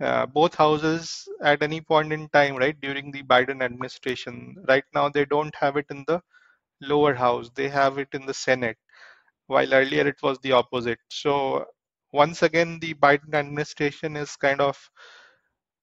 uh, 0.00 0.26
both 0.26 0.54
houses 0.56 1.28
at 1.42 1.62
any 1.62 1.80
point 1.80 2.12
in 2.12 2.28
time, 2.30 2.56
right, 2.56 2.80
during 2.80 3.12
the 3.12 3.22
Biden 3.24 3.62
administration. 3.62 4.56
Right 4.68 4.84
now, 4.94 5.08
they 5.08 5.24
don't 5.26 5.54
have 5.56 5.76
it 5.76 5.86
in 5.90 6.04
the 6.08 6.22
lower 6.82 7.14
house; 7.14 7.50
they 7.54 7.68
have 7.68 7.98
it 7.98 8.08
in 8.12 8.26
the 8.26 8.34
Senate, 8.34 8.78
while 9.46 9.74
earlier 9.74 10.06
it 10.06 10.22
was 10.22 10.38
the 10.40 10.52
opposite. 10.52 11.00
So 11.10 11.66
once 12.12 12.42
again, 12.42 12.78
the 12.80 12.94
Biden 12.94 13.34
administration 13.34 14.16
is 14.16 14.36
kind 14.36 14.60
of 14.60 14.78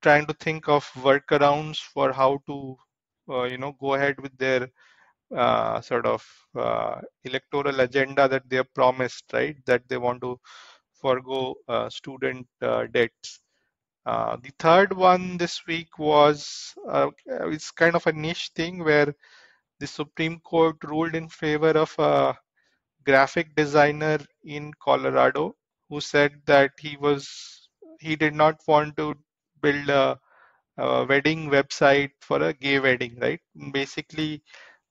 trying 0.01 0.25
to 0.27 0.33
think 0.33 0.67
of 0.69 0.85
workarounds 0.95 1.77
for 1.79 2.11
how 2.13 2.39
to, 2.47 2.77
uh, 3.29 3.43
you 3.43 3.57
know, 3.57 3.73
go 3.79 3.93
ahead 3.95 4.19
with 4.21 4.37
their 4.37 4.67
uh, 5.35 5.81
sort 5.81 6.05
of 6.05 6.25
uh, 6.57 7.01
electoral 7.23 7.79
agenda 7.81 8.27
that 8.27 8.49
they 8.49 8.57
have 8.57 8.73
promised, 8.73 9.25
right? 9.33 9.57
That 9.65 9.87
they 9.89 9.97
want 9.97 10.21
to 10.21 10.39
forego 10.93 11.55
uh, 11.67 11.89
student 11.89 12.47
uh, 12.61 12.85
debts. 12.91 13.39
Uh, 14.05 14.37
the 14.41 14.51
third 14.59 14.93
one 14.93 15.37
this 15.37 15.61
week 15.67 15.99
was 15.99 16.73
it's 17.27 17.71
kind 17.71 17.95
of 17.95 18.07
a 18.07 18.13
niche 18.13 18.51
thing 18.55 18.83
where 18.83 19.13
the 19.79 19.87
Supreme 19.87 20.39
Court 20.41 20.77
ruled 20.83 21.15
in 21.15 21.29
favor 21.29 21.71
of 21.71 21.93
a 21.99 22.37
graphic 23.05 23.55
designer 23.55 24.19
in 24.43 24.71
Colorado 24.83 25.55
who 25.89 26.01
said 26.01 26.41
that 26.45 26.71
he 26.79 26.97
was 26.97 27.69
he 27.99 28.15
did 28.15 28.33
not 28.35 28.59
want 28.67 28.95
to 28.97 29.15
build 29.61 29.89
a, 29.89 30.19
a 30.77 31.05
wedding 31.05 31.49
website 31.49 32.11
for 32.21 32.41
a 32.43 32.53
gay 32.53 32.79
wedding, 32.79 33.17
right? 33.21 33.41
Basically, 33.73 34.43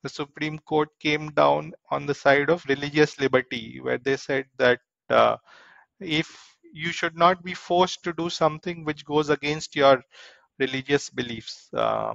the 0.03 0.09
Supreme 0.09 0.59
Court 0.61 0.89
came 1.01 1.31
down 1.33 1.73
on 1.91 2.07
the 2.07 2.15
side 2.15 2.51
of 2.51 2.65
religious 2.69 3.19
liberty, 3.21 3.81
where 3.81 3.99
they 3.99 4.17
said 4.17 4.47
that 4.59 4.81
uh, 5.11 5.37
if 6.01 6.57
you 6.73 6.93
should 6.93 7.17
not 7.17 7.43
be 7.45 7.55
forced 7.55 8.03
to 8.05 8.13
do 8.13 8.29
something 8.31 8.85
which 8.85 9.05
goes 9.05 9.31
against 9.31 9.77
your 9.77 10.03
religious 10.59 11.11
beliefs. 11.11 11.69
Uh, 11.75 12.15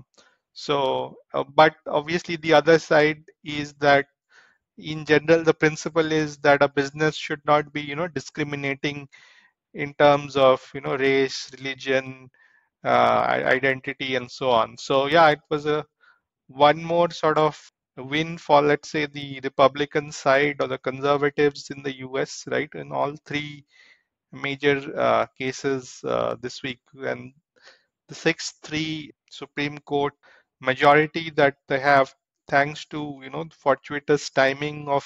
so, 0.53 1.15
uh, 1.33 1.43
but 1.55 1.75
obviously, 1.87 2.35
the 2.37 2.53
other 2.53 2.79
side 2.79 3.23
is 3.43 3.73
that 3.75 4.07
in 4.77 5.05
general, 5.05 5.43
the 5.43 5.53
principle 5.53 6.11
is 6.11 6.37
that 6.39 6.61
a 6.63 6.67
business 6.69 7.15
should 7.15 7.41
not 7.45 7.71
be, 7.73 7.81
you 7.81 7.95
know, 7.95 8.07
discriminating 8.07 9.07
in 9.73 9.93
terms 9.95 10.35
of, 10.37 10.61
you 10.73 10.81
know, 10.81 10.95
race, 10.97 11.51
religion, 11.57 12.29
uh, 12.85 13.25
identity, 13.27 14.15
and 14.15 14.29
so 14.31 14.49
on. 14.51 14.77
So, 14.77 15.07
yeah, 15.07 15.29
it 15.31 15.41
was 15.49 15.65
a 15.65 15.85
one 16.47 16.83
more 16.83 17.09
sort 17.11 17.37
of 17.37 17.59
win 17.97 18.37
for, 18.37 18.61
let's 18.61 18.89
say, 18.91 19.05
the 19.07 19.39
Republican 19.43 20.11
side 20.11 20.57
or 20.61 20.67
the 20.67 20.77
conservatives 20.79 21.69
in 21.71 21.83
the 21.83 21.97
US, 21.99 22.45
right? 22.47 22.69
In 22.75 22.91
all 22.91 23.15
three 23.25 23.65
major 24.31 24.81
uh, 24.97 25.25
cases 25.39 25.99
uh, 26.05 26.35
this 26.41 26.63
week. 26.63 26.81
And 26.95 27.33
the 28.09 28.15
6 28.15 28.55
3 28.63 29.11
Supreme 29.29 29.77
Court 29.79 30.13
majority 30.63 31.29
that 31.31 31.57
they 31.67 31.79
have, 31.79 32.13
thanks 32.49 32.85
to, 32.87 33.19
you 33.23 33.29
know, 33.29 33.45
fortuitous 33.51 34.29
timing 34.29 34.87
of 34.87 35.05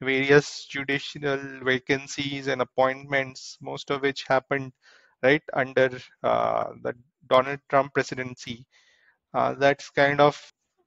various 0.00 0.66
judicial 0.66 1.38
vacancies 1.64 2.48
and 2.48 2.62
appointments, 2.62 3.58
most 3.60 3.90
of 3.90 4.02
which 4.02 4.24
happened 4.28 4.72
right 5.22 5.42
under 5.54 5.90
uh, 6.22 6.72
the 6.82 6.94
Donald 7.28 7.60
Trump 7.70 7.94
presidency. 7.94 8.66
Uh, 9.34 9.54
that's 9.54 9.90
kind 9.90 10.20
of 10.20 10.40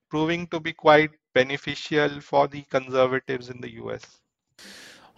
proving 0.09 0.47
to 0.47 0.59
be 0.59 0.73
quite 0.73 1.11
beneficial 1.33 2.21
for 2.21 2.47
the 2.47 2.63
conservatives 2.63 3.49
in 3.49 3.61
the 3.61 3.73
US. 3.75 4.03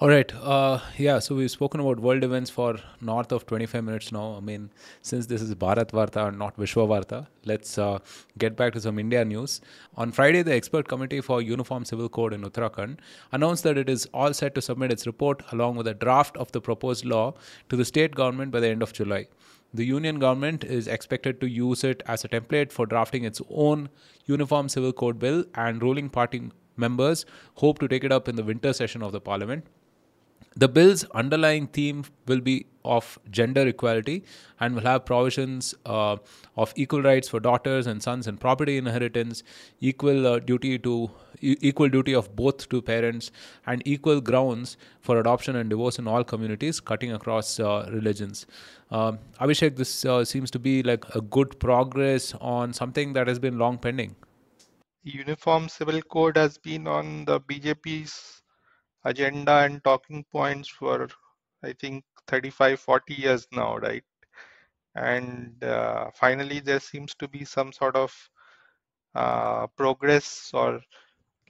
All 0.02 0.08
right. 0.08 0.34
Uh, 0.34 0.80
yeah. 0.98 1.20
So 1.20 1.36
we've 1.36 1.52
spoken 1.52 1.82
about 1.82 2.00
world 2.00 2.24
events 2.24 2.50
for 2.50 2.78
north 3.02 3.34
of 3.34 3.46
25 3.46 3.84
minutes 3.84 4.14
now. 4.14 4.36
I 4.38 4.40
mean, 4.40 4.70
since 5.02 5.26
this 5.26 5.42
is 5.42 5.54
Bharatvaarta 5.56 6.30
and 6.30 6.40
not 6.40 6.56
Vishwa 6.56 6.88
Varta, 6.88 7.28
let's 7.44 7.78
uh, 7.78 8.00
get 8.38 8.56
back 8.56 8.72
to 8.74 8.80
some 8.80 8.98
India 8.98 9.26
news. 9.26 9.60
On 9.98 10.14
Friday, 10.14 10.42
the 10.42 10.54
expert 10.54 10.88
committee 10.88 11.20
for 11.20 11.42
Uniform 11.42 11.84
Civil 11.84 12.08
Code 12.08 12.32
in 12.32 12.44
Uttarakhand 12.44 13.00
announced 13.34 13.64
that 13.66 13.78
it 13.78 13.90
is 13.90 14.06
all 14.14 14.34
set 14.34 14.56
to 14.56 14.62
submit 14.62 14.94
its 14.94 15.06
report 15.06 15.44
along 15.52 15.76
with 15.76 15.86
a 15.86 15.94
draft 15.94 16.38
of 16.38 16.50
the 16.54 16.62
proposed 16.62 17.04
law 17.04 17.34
to 17.68 17.76
the 17.76 17.84
state 17.84 18.16
government 18.16 18.52
by 18.52 18.62
the 18.62 18.70
end 18.70 18.82
of 18.82 18.94
July. 18.94 19.28
The 19.74 19.86
union 19.86 20.18
government 20.18 20.64
is 20.64 20.88
expected 20.88 21.42
to 21.42 21.50
use 21.50 21.84
it 21.84 22.04
as 22.06 22.24
a 22.24 22.30
template 22.30 22.72
for 22.72 22.86
drafting 22.86 23.26
its 23.26 23.42
own 23.50 23.90
Uniform 24.28 24.70
Civil 24.70 24.94
Code 24.94 25.20
bill, 25.20 25.44
and 25.56 25.84
ruling 25.84 26.10
party 26.10 26.52
members 26.78 27.26
hope 27.56 27.80
to 27.80 27.90
take 27.90 28.06
it 28.06 28.14
up 28.14 28.30
in 28.30 28.38
the 28.38 28.44
winter 28.44 28.72
session 28.72 29.04
of 29.04 29.12
the 29.12 29.20
parliament. 29.20 29.66
The 30.56 30.68
bill's 30.68 31.04
underlying 31.14 31.68
theme 31.68 32.04
will 32.28 32.42
be 32.42 32.66
of 32.84 33.20
gender 33.30 33.68
equality 33.68 34.24
and 34.60 34.76
will 34.76 34.82
have 34.82 35.06
provisions 35.06 35.76
uh, 35.86 36.18
of 36.58 36.74
equal 36.76 37.02
rights 37.02 37.30
for 37.30 37.40
daughters 37.40 37.88
and 37.88 38.02
sons 38.02 38.28
in 38.28 38.38
property 38.38 38.78
inheritance, 38.78 39.44
equal 39.80 40.28
uh, 40.28 40.40
duty 40.40 40.78
to 40.80 41.12
e- 41.42 41.58
equal 41.62 41.90
duty 41.90 42.14
of 42.14 42.36
both 42.36 42.68
to 42.70 42.82
parents, 42.82 43.32
and 43.68 43.82
equal 43.86 44.20
grounds 44.22 44.78
for 45.02 45.20
adoption 45.20 45.56
and 45.56 45.70
divorce 45.70 46.00
in 46.00 46.08
all 46.08 46.24
communities, 46.24 46.80
cutting 46.80 47.12
across 47.14 47.60
uh, 47.60 47.88
religions. 47.92 48.46
Um, 48.92 49.20
Abhishek, 49.40 49.76
this 49.78 50.06
uh, 50.06 50.26
seems 50.26 50.52
to 50.52 50.60
be 50.60 50.84
like 50.84 51.06
a 51.16 51.22
good 51.22 51.60
progress 51.60 52.34
on 52.42 52.74
something 52.74 53.14
that 53.14 53.28
has 53.28 53.40
been 53.40 53.58
long 53.58 53.78
pending. 53.78 54.16
Uniform 55.04 55.68
Civil 55.70 56.02
Code 56.02 56.38
has 56.38 56.58
been 56.58 56.88
on 56.88 57.26
the 57.26 57.40
BJP's 57.42 58.39
agenda 59.06 59.60
and 59.66 59.84
talking 59.84 60.24
points 60.32 60.68
for 60.70 61.08
I 61.64 61.74
think 61.74 62.04
35 62.28 62.80
40 62.80 63.16
years 63.16 63.48
now 63.52 63.78
right? 63.78 64.04
And 64.96 65.64
uh, 65.64 66.12
finally 66.16 66.60
there 66.60 66.80
seems 66.80 67.16
to 67.16 67.28
be 67.28 67.46
some 67.46 67.72
sort 67.74 67.96
of 67.96 68.14
uh, 69.16 69.68
progress 69.78 70.52
or 70.54 70.80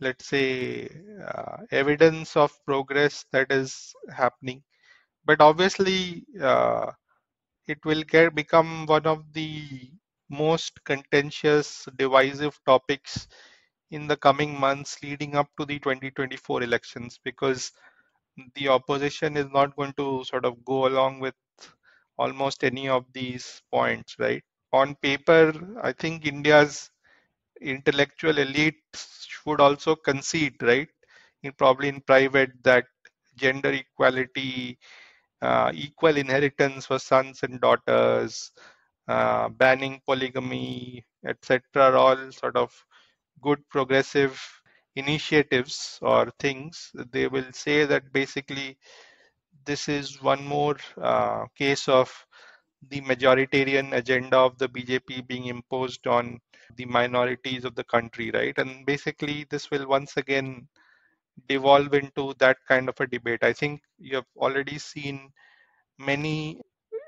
let's 0.01 0.27
say 0.27 0.89
uh, 1.25 1.57
evidence 1.71 2.35
of 2.38 2.51
progress 2.65 3.25
that 3.31 3.51
is 3.51 3.93
happening. 4.15 4.63
But 5.25 5.41
obviously 5.41 6.25
uh, 6.41 6.91
it 7.67 7.79
will 7.85 8.03
get 8.03 8.35
become 8.35 8.85
one 8.85 9.05
of 9.05 9.23
the 9.33 9.91
most 10.29 10.83
contentious 10.85 11.88
divisive 11.97 12.59
topics 12.65 13.27
in 13.91 14.08
the 14.08 14.17
coming 14.17 14.60
months 14.60 15.02
leading 15.04 15.36
up 15.36 15.49
to 15.60 15.65
the 15.65 15.80
2024 15.80 16.63
elections 16.63 17.19
because 17.23 17.71
the 18.56 18.67
opposition 18.69 19.38
is 19.38 19.47
not 19.52 19.75
going 19.75 19.93
to 19.93 20.23
sort 20.25 20.45
of 20.45 20.63
go 20.65 20.88
along 20.88 21.19
with 21.19 21.36
almost 22.17 22.63
any 22.63 22.88
of 22.89 23.06
these 23.13 23.62
points, 23.71 24.15
right? 24.19 24.43
On 24.73 24.95
paper, 24.95 25.54
I 25.82 25.93
think 25.93 26.25
India's 26.25 26.91
intellectual 27.62 28.38
elite 28.38 28.82
should 28.95 29.62
also 29.62 29.95
concede, 29.95 30.62
right? 30.62 30.89
In 31.43 31.54
probably 31.54 31.89
in 31.89 32.02
private 32.02 32.52
that 32.63 32.86
gender 33.38 33.71
equality, 33.71 34.78
uh, 35.41 35.71
equal 35.73 36.17
inheritance 36.17 36.86
for 36.88 36.99
sons 36.99 37.43
and 37.43 37.62
daughters, 37.62 38.52
uh, 39.08 39.49
banning 39.49 40.02
polygamy, 40.08 41.06
etc., 41.25 41.62
are 41.75 41.95
all 41.97 42.32
sort 42.32 42.56
of 42.58 42.71
good 43.41 43.60
progressive 43.69 44.41
initiatives 44.95 45.99
or 46.02 46.32
things, 46.39 46.91
they 47.12 47.28
will 47.28 47.52
say 47.54 47.86
that 47.86 48.12
basically 48.12 48.78
this 49.65 49.88
is 49.88 50.21
one 50.21 50.43
more 50.45 50.78
uh, 51.02 51.45
case 51.58 51.88
of 51.88 52.12
the 52.89 53.02
majoritarian 53.02 53.93
agenda 53.93 54.38
of 54.38 54.58
the 54.58 54.67
BJP 54.67 55.28
being 55.28 55.45
imposed 55.47 56.08
on 56.08 56.39
the 56.78 56.86
minorities 56.86 57.65
of 57.65 57.75
the 57.75 57.84
country, 57.84 58.32
right? 58.32 58.58
And 58.58 58.86
basically, 58.86 59.45
this 59.49 59.69
will 59.69 59.88
once 59.88 60.15
again 60.17 60.67
devolve 61.47 61.93
into 61.93 62.34
that 62.39 62.58
kind 62.67 62.89
of 62.89 62.99
a 62.99 63.08
debate. 63.08 63.43
I 63.43 63.54
think 63.54 63.82
you 63.97 64.15
have 64.15 64.25
already 64.38 64.78
seen 64.78 65.30
many 65.97 66.62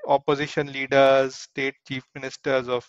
opposition 0.06 0.72
leaders, 0.72 1.36
state 1.36 1.74
chief 1.86 2.04
ministers 2.14 2.68
of 2.68 2.86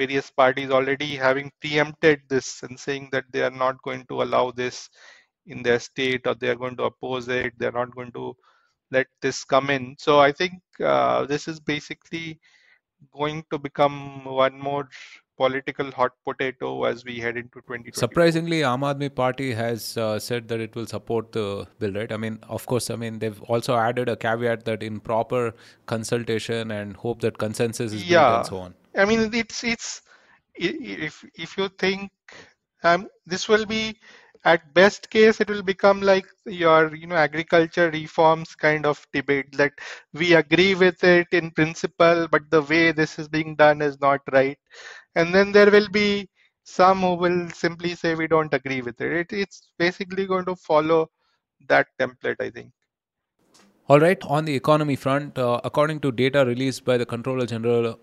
various 0.00 0.30
parties 0.30 0.70
already 0.70 1.10
having 1.16 1.50
preempted 1.60 2.20
this 2.28 2.62
and 2.62 2.78
saying 2.86 3.08
that 3.12 3.24
they 3.32 3.42
are 3.48 3.56
not 3.64 3.82
going 3.82 4.04
to 4.10 4.22
allow 4.22 4.50
this 4.50 4.88
in 5.46 5.62
their 5.62 5.80
state 5.80 6.26
or 6.26 6.34
they 6.34 6.50
are 6.50 6.60
going 6.64 6.76
to 6.76 6.84
oppose 6.84 7.28
it. 7.28 7.52
They're 7.58 7.80
not 7.80 7.94
going 7.94 8.12
to 8.12 8.36
let 8.90 9.06
this 9.22 9.44
come 9.44 9.70
in. 9.70 9.96
So 9.98 10.20
I 10.20 10.32
think 10.32 10.54
uh, 10.84 11.26
this 11.26 11.48
is 11.48 11.60
basically 11.60 12.40
going 13.12 13.44
to 13.50 13.58
become 13.58 14.24
one 14.24 14.58
more 14.58 14.88
political 15.38 15.90
hot 15.92 16.12
potato 16.24 16.84
as 16.84 17.04
we 17.04 17.18
head 17.18 17.36
into 17.36 17.60
2020. 17.60 17.92
Surprisingly, 17.92 18.60
Aam 18.60 18.80
Aadmi 18.88 19.14
Party 19.14 19.52
has 19.52 19.96
uh, 19.96 20.18
said 20.18 20.48
that 20.48 20.60
it 20.60 20.74
will 20.74 20.86
support 20.86 21.32
the 21.32 21.66
bill, 21.78 21.92
right? 21.92 22.12
I 22.12 22.16
mean, 22.16 22.38
of 22.48 22.66
course, 22.66 22.90
I 22.90 22.96
mean 22.96 23.18
they've 23.18 23.40
also 23.42 23.76
added 23.76 24.08
a 24.08 24.16
caveat 24.16 24.64
that 24.66 24.82
in 24.82 25.00
proper 25.00 25.54
consultation 25.86 26.70
and 26.70 26.96
hope 26.96 27.20
that 27.22 27.38
consensus 27.38 27.92
is 27.92 28.04
yeah. 28.04 28.28
built 28.28 28.36
and 28.38 28.46
so 28.46 28.58
on. 28.58 28.74
I 28.96 29.04
mean, 29.04 29.30
it's 29.32 29.64
it's 29.64 30.02
if 30.54 31.24
if 31.34 31.56
you 31.56 31.68
think 31.78 32.10
um, 32.82 33.08
this 33.26 33.48
will 33.48 33.66
be 33.66 33.96
at 34.44 34.72
best 34.72 35.10
case 35.10 35.40
it 35.40 35.48
will 35.48 35.62
become 35.62 36.00
like 36.00 36.26
your 36.46 36.94
you 36.94 37.06
know 37.06 37.16
agriculture 37.16 37.90
reforms 37.90 38.54
kind 38.54 38.86
of 38.86 39.04
debate 39.12 39.50
that 39.56 39.72
we 40.12 40.34
agree 40.34 40.74
with 40.74 41.02
it 41.02 41.26
in 41.32 41.50
principle 41.50 42.28
but 42.30 42.42
the 42.50 42.62
way 42.62 42.92
this 42.92 43.18
is 43.18 43.28
being 43.28 43.56
done 43.56 43.82
is 43.82 44.00
not 44.00 44.20
right 44.32 44.58
and 45.18 45.34
then 45.34 45.52
there 45.52 45.70
will 45.76 45.88
be 46.00 46.08
some 46.62 47.00
who 47.06 47.14
will 47.22 47.38
simply 47.50 47.94
say 48.00 48.14
we 48.14 48.26
don't 48.32 48.52
agree 48.58 48.80
with 48.88 49.00
it, 49.00 49.12
it 49.20 49.38
it's 49.44 49.70
basically 49.78 50.26
going 50.32 50.44
to 50.50 50.56
follow 50.56 51.00
that 51.68 51.86
template 52.00 52.40
i 52.48 52.50
think. 52.50 52.70
All 53.92 54.00
right. 54.00 54.22
On 54.36 54.44
the 54.44 54.54
economy 54.54 54.96
front 54.96 55.38
uh, 55.38 55.60
according 55.64 56.00
to 56.00 56.12
data 56.12 56.44
released 56.44 56.84
by 56.84 56.98
the 56.98 57.06
controller 57.06 57.46
general 57.46 57.98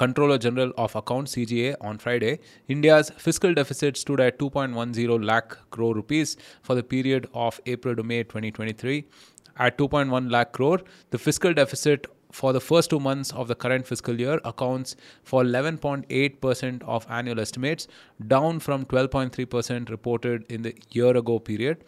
Controller 0.00 0.38
General 0.38 0.72
of 0.78 0.94
Accounts 0.96 1.34
CGA 1.34 1.74
on 1.80 1.98
Friday, 1.98 2.38
India's 2.68 3.10
fiscal 3.18 3.52
deficit 3.52 3.98
stood 3.98 4.20
at 4.26 4.38
2.10 4.38 5.24
lakh 5.30 5.56
crore 5.70 5.94
rupees 5.94 6.36
for 6.62 6.74
the 6.74 6.82
period 6.82 7.28
of 7.34 7.60
April 7.66 7.94
to 7.96 8.02
May 8.02 8.22
2023. 8.22 9.06
At 9.58 9.76
2.1 9.76 10.30
lakh 10.30 10.52
crore, 10.52 10.80
the 11.10 11.18
fiscal 11.18 11.52
deficit 11.52 12.06
for 12.30 12.52
the 12.52 12.60
first 12.60 12.90
two 12.90 13.00
months 13.00 13.32
of 13.32 13.48
the 13.48 13.54
current 13.54 13.86
fiscal 13.86 14.18
year 14.18 14.40
accounts 14.44 14.96
for 15.22 15.42
11.8% 15.42 16.82
of 16.82 17.06
annual 17.10 17.40
estimates, 17.40 17.88
down 18.26 18.60
from 18.60 18.84
12.3% 18.84 19.90
reported 19.90 20.44
in 20.50 20.62
the 20.62 20.74
year 20.90 21.16
ago 21.16 21.38
period. 21.38 21.84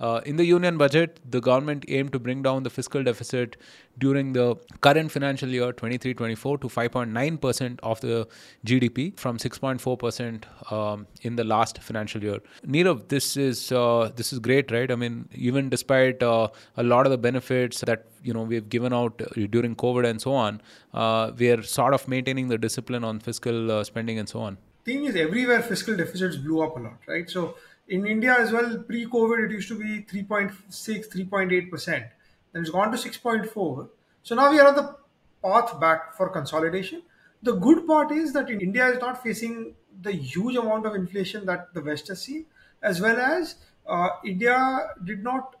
Uh, 0.00 0.20
in 0.24 0.36
the 0.36 0.44
union 0.44 0.78
budget, 0.78 1.20
the 1.30 1.40
government 1.40 1.84
aimed 1.88 2.12
to 2.12 2.18
bring 2.18 2.42
down 2.42 2.62
the 2.62 2.70
fiscal 2.70 3.02
deficit 3.04 3.56
during 3.98 4.32
the 4.32 4.56
current 4.80 5.12
financial 5.12 5.48
year 5.48 5.72
23-24 5.72 6.60
to 6.62 6.68
5.9% 6.68 7.78
of 7.82 8.00
the 8.00 8.26
GDP 8.64 9.16
from 9.18 9.36
6.4% 9.36 10.72
um, 10.72 11.06
in 11.22 11.36
the 11.36 11.44
last 11.44 11.82
financial 11.82 12.22
year. 12.22 12.38
Nirav, 12.66 13.08
this 13.08 13.36
is 13.36 13.72
uh, 13.72 14.10
this 14.16 14.32
is 14.32 14.38
great, 14.38 14.70
right? 14.70 14.90
I 14.90 14.94
mean, 14.94 15.28
even 15.34 15.68
despite 15.68 16.22
uh, 16.22 16.48
a 16.76 16.82
lot 16.82 17.06
of 17.06 17.10
the 17.10 17.18
benefits 17.18 17.80
that 17.82 18.06
you 18.22 18.32
know 18.32 18.42
we've 18.42 18.68
given 18.68 18.92
out 18.92 19.20
during 19.50 19.76
COVID 19.76 20.08
and 20.08 20.20
so 20.20 20.32
on, 20.32 20.62
uh, 20.94 21.32
we 21.36 21.50
are 21.50 21.62
sort 21.62 21.92
of 21.92 22.08
maintaining 22.08 22.48
the 22.48 22.58
discipline 22.58 23.04
on 23.04 23.20
fiscal 23.20 23.70
uh, 23.70 23.84
spending 23.84 24.18
and 24.18 24.28
so 24.28 24.40
on. 24.40 24.56
Thing 24.84 25.04
is, 25.04 25.14
everywhere 25.14 25.62
fiscal 25.62 25.94
deficits 25.94 26.36
blew 26.36 26.62
up 26.62 26.76
a 26.76 26.80
lot, 26.80 26.98
right? 27.06 27.28
So 27.28 27.56
in 27.90 28.06
India 28.06 28.36
as 28.38 28.52
well, 28.52 28.78
pre-COVID, 28.78 29.46
it 29.46 29.50
used 29.50 29.68
to 29.68 29.78
be 29.78 30.02
3.6, 30.04 31.12
3.8%. 31.12 32.08
Then 32.52 32.62
it's 32.62 32.70
gone 32.70 32.92
to 32.92 32.96
6.4. 32.96 33.88
So 34.22 34.34
now 34.36 34.50
we 34.50 34.60
are 34.60 34.68
on 34.68 34.76
the 34.76 34.96
path 35.42 35.78
back 35.80 36.14
for 36.16 36.28
consolidation. 36.28 37.02
The 37.42 37.52
good 37.52 37.86
part 37.88 38.12
is 38.12 38.32
that 38.34 38.48
in 38.48 38.60
India 38.60 38.86
is 38.88 39.00
not 39.00 39.22
facing 39.22 39.74
the 40.02 40.12
huge 40.12 40.56
amount 40.56 40.86
of 40.86 40.94
inflation 40.94 41.46
that 41.46 41.74
the 41.74 41.82
West 41.82 42.06
has 42.08 42.22
seen, 42.22 42.46
as 42.80 43.00
well 43.00 43.18
as 43.18 43.56
uh, 43.88 44.08
India 44.24 44.90
did 45.04 45.24
not 45.24 45.56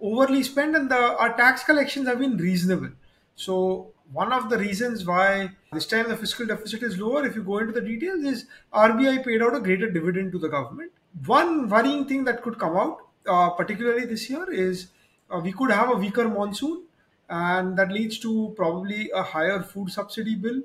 overly 0.00 0.44
spend 0.44 0.76
and 0.76 0.88
the, 0.88 0.96
our 0.96 1.36
tax 1.36 1.64
collections 1.64 2.06
have 2.06 2.20
been 2.20 2.36
reasonable. 2.36 2.90
So 3.34 3.90
one 4.12 4.32
of 4.32 4.48
the 4.48 4.58
reasons 4.58 5.04
why 5.04 5.50
this 5.72 5.86
time 5.86 6.08
the 6.08 6.16
fiscal 6.16 6.46
deficit 6.46 6.84
is 6.84 6.98
lower, 6.98 7.26
if 7.26 7.34
you 7.34 7.42
go 7.42 7.58
into 7.58 7.72
the 7.72 7.80
details, 7.80 8.22
is 8.22 8.46
RBI 8.72 9.24
paid 9.24 9.42
out 9.42 9.56
a 9.56 9.60
greater 9.60 9.90
dividend 9.90 10.30
to 10.32 10.38
the 10.38 10.48
government 10.48 10.92
one 11.26 11.68
worrying 11.68 12.06
thing 12.06 12.24
that 12.24 12.42
could 12.42 12.58
come 12.58 12.76
out, 12.76 12.98
uh, 13.26 13.50
particularly 13.50 14.06
this 14.06 14.28
year, 14.28 14.50
is 14.50 14.88
uh, 15.30 15.38
we 15.38 15.52
could 15.52 15.70
have 15.70 15.90
a 15.90 15.96
weaker 15.96 16.28
monsoon, 16.28 16.84
and 17.28 17.76
that 17.78 17.90
leads 17.92 18.18
to 18.20 18.52
probably 18.56 19.10
a 19.14 19.22
higher 19.22 19.62
food 19.62 19.90
subsidy 19.90 20.34
bill 20.34 20.62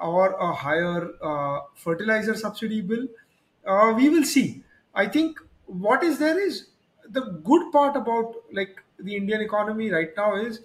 or 0.00 0.32
a 0.32 0.52
higher 0.52 1.10
uh, 1.22 1.60
fertilizer 1.74 2.34
subsidy 2.34 2.80
bill. 2.80 3.06
Uh, 3.66 3.92
we 3.96 4.08
will 4.08 4.24
see. 4.24 4.64
I 4.94 5.06
think 5.06 5.38
what 5.66 6.02
is 6.02 6.18
there 6.18 6.38
is 6.38 6.66
the 7.08 7.20
good 7.44 7.72
part 7.72 7.96
about 7.96 8.34
like 8.52 8.82
the 8.98 9.16
Indian 9.16 9.40
economy 9.40 9.90
right 9.90 10.10
now 10.16 10.36
is 10.36 10.60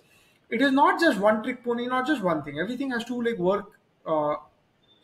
it 0.50 0.62
is 0.62 0.72
not 0.72 1.00
just 1.00 1.20
one 1.20 1.44
trick 1.44 1.64
pony, 1.64 1.88
not 1.88 2.08
just 2.08 2.22
one 2.22 2.44
thing. 2.44 2.60
Everything 2.60 2.92
has 2.92 3.06
to 3.06 3.22
like 3.22 3.38
work 3.38 3.72
uh, 4.06 4.36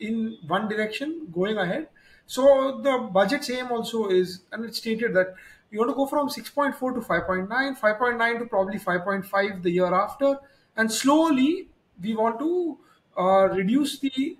in 0.00 0.38
one 0.46 0.68
direction 0.68 1.28
going 1.32 1.56
ahead 1.58 1.88
so 2.26 2.80
the 2.82 3.08
budget 3.12 3.48
aim 3.50 3.70
also 3.70 4.08
is, 4.08 4.40
and 4.52 4.64
it's 4.64 4.78
stated 4.78 5.14
that 5.14 5.34
you 5.70 5.78
want 5.78 5.90
to 5.90 5.94
go 5.94 6.06
from 6.06 6.28
6.4 6.28 6.78
to 6.94 7.00
5.9, 7.00 7.48
5.9 7.78 8.38
to 8.38 8.46
probably 8.46 8.78
5.5 8.78 9.62
the 9.62 9.70
year 9.70 9.92
after, 9.92 10.38
and 10.76 10.90
slowly 10.90 11.68
we 12.00 12.14
want 12.14 12.38
to 12.38 12.78
uh, 13.16 13.48
reduce 13.48 13.98
the 13.98 14.36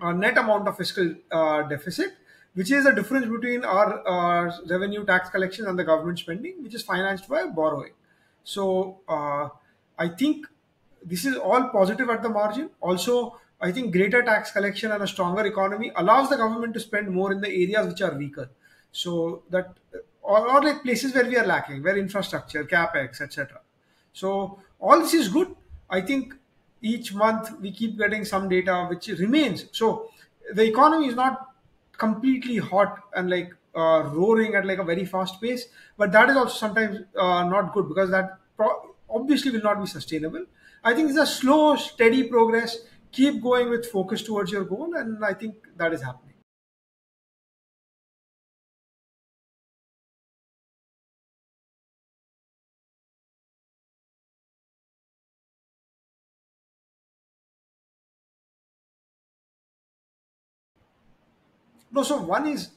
uh, 0.00 0.12
net 0.12 0.38
amount 0.38 0.68
of 0.68 0.76
fiscal 0.76 1.14
uh, 1.30 1.62
deficit, 1.62 2.12
which 2.54 2.70
is 2.70 2.84
the 2.84 2.92
difference 2.92 3.26
between 3.26 3.64
our 3.64 4.06
uh, 4.06 4.52
revenue 4.68 5.04
tax 5.04 5.28
collection 5.30 5.66
and 5.66 5.78
the 5.78 5.84
government 5.84 6.18
spending, 6.18 6.62
which 6.62 6.74
is 6.74 6.82
financed 6.82 7.28
by 7.28 7.46
borrowing. 7.46 7.92
So 8.44 9.00
uh, 9.08 9.48
I 9.98 10.08
think 10.08 10.46
this 11.04 11.24
is 11.24 11.36
all 11.36 11.68
positive 11.68 12.08
at 12.10 12.22
the 12.22 12.28
margin. 12.28 12.70
Also, 12.80 13.40
I 13.60 13.72
think 13.72 13.92
greater 13.92 14.22
tax 14.22 14.52
collection 14.52 14.92
and 14.92 15.02
a 15.02 15.06
stronger 15.06 15.44
economy 15.44 15.90
allows 15.96 16.30
the 16.30 16.36
government 16.36 16.74
to 16.74 16.80
spend 16.80 17.10
more 17.10 17.32
in 17.32 17.40
the 17.40 17.48
areas 17.48 17.88
which 17.88 18.02
are 18.02 18.16
weaker. 18.16 18.50
So 18.92 19.42
that 19.50 19.76
or, 20.22 20.48
or 20.48 20.62
like 20.62 20.82
places 20.82 21.14
where 21.14 21.24
we 21.24 21.36
are 21.36 21.46
lacking, 21.46 21.82
where 21.82 21.96
infrastructure, 21.96 22.64
capex, 22.64 23.20
etc. 23.20 23.60
So 24.12 24.60
all 24.78 25.00
this 25.00 25.14
is 25.14 25.28
good. 25.28 25.54
I 25.90 26.02
think 26.02 26.34
each 26.82 27.14
month 27.14 27.58
we 27.60 27.72
keep 27.72 27.98
getting 27.98 28.24
some 28.24 28.48
data 28.48 28.86
which 28.88 29.08
remains. 29.08 29.66
So 29.72 30.10
the 30.52 30.64
economy 30.64 31.08
is 31.08 31.14
not 31.14 31.48
completely 31.96 32.58
hot 32.58 33.00
and 33.14 33.28
like 33.28 33.52
uh, 33.74 34.02
roaring 34.12 34.54
at 34.54 34.66
like 34.66 34.78
a 34.78 34.84
very 34.84 35.04
fast 35.04 35.40
pace, 35.40 35.66
but 35.96 36.12
that 36.12 36.30
is 36.30 36.36
also 36.36 36.54
sometimes 36.54 37.00
uh, 37.16 37.44
not 37.48 37.72
good 37.72 37.88
because 37.88 38.10
that 38.10 38.38
obviously 39.08 39.50
will 39.50 39.62
not 39.62 39.80
be 39.80 39.86
sustainable. 39.86 40.44
I 40.84 40.94
think 40.94 41.10
it's 41.10 41.18
a 41.18 41.26
slow, 41.26 41.76
steady 41.76 42.24
progress 42.24 42.78
keep 43.12 43.42
going 43.42 43.70
with 43.70 43.86
focus 43.86 44.22
towards 44.22 44.50
your 44.52 44.64
goal 44.64 44.94
and 44.94 45.24
i 45.24 45.32
think 45.34 45.54
that 45.76 45.92
is 45.92 46.02
happening. 46.02 46.34
No 61.92 62.02
so 62.02 62.20
one 62.20 62.46
is 62.46 62.70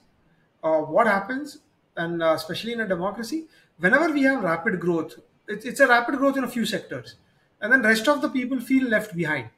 uh, 0.64 0.80
what 0.80 1.08
happens 1.08 1.60
and 1.96 2.22
uh, 2.24 2.34
especially 2.36 2.74
in 2.74 2.82
a 2.82 2.88
democracy 2.88 3.46
whenever 3.78 4.12
we 4.14 4.24
have 4.24 4.44
rapid 4.44 4.80
growth 4.80 5.16
it's, 5.48 5.66
it's 5.66 5.80
a 5.80 5.88
rapid 5.88 6.18
growth 6.18 6.38
in 6.38 6.44
a 6.44 6.48
few 6.48 6.66
sectors 6.66 7.16
and 7.60 7.72
then 7.72 7.82
rest 7.82 8.08
of 8.08 8.22
the 8.22 8.30
people 8.30 8.60
feel 8.60 8.88
left 8.88 9.16
behind 9.16 9.50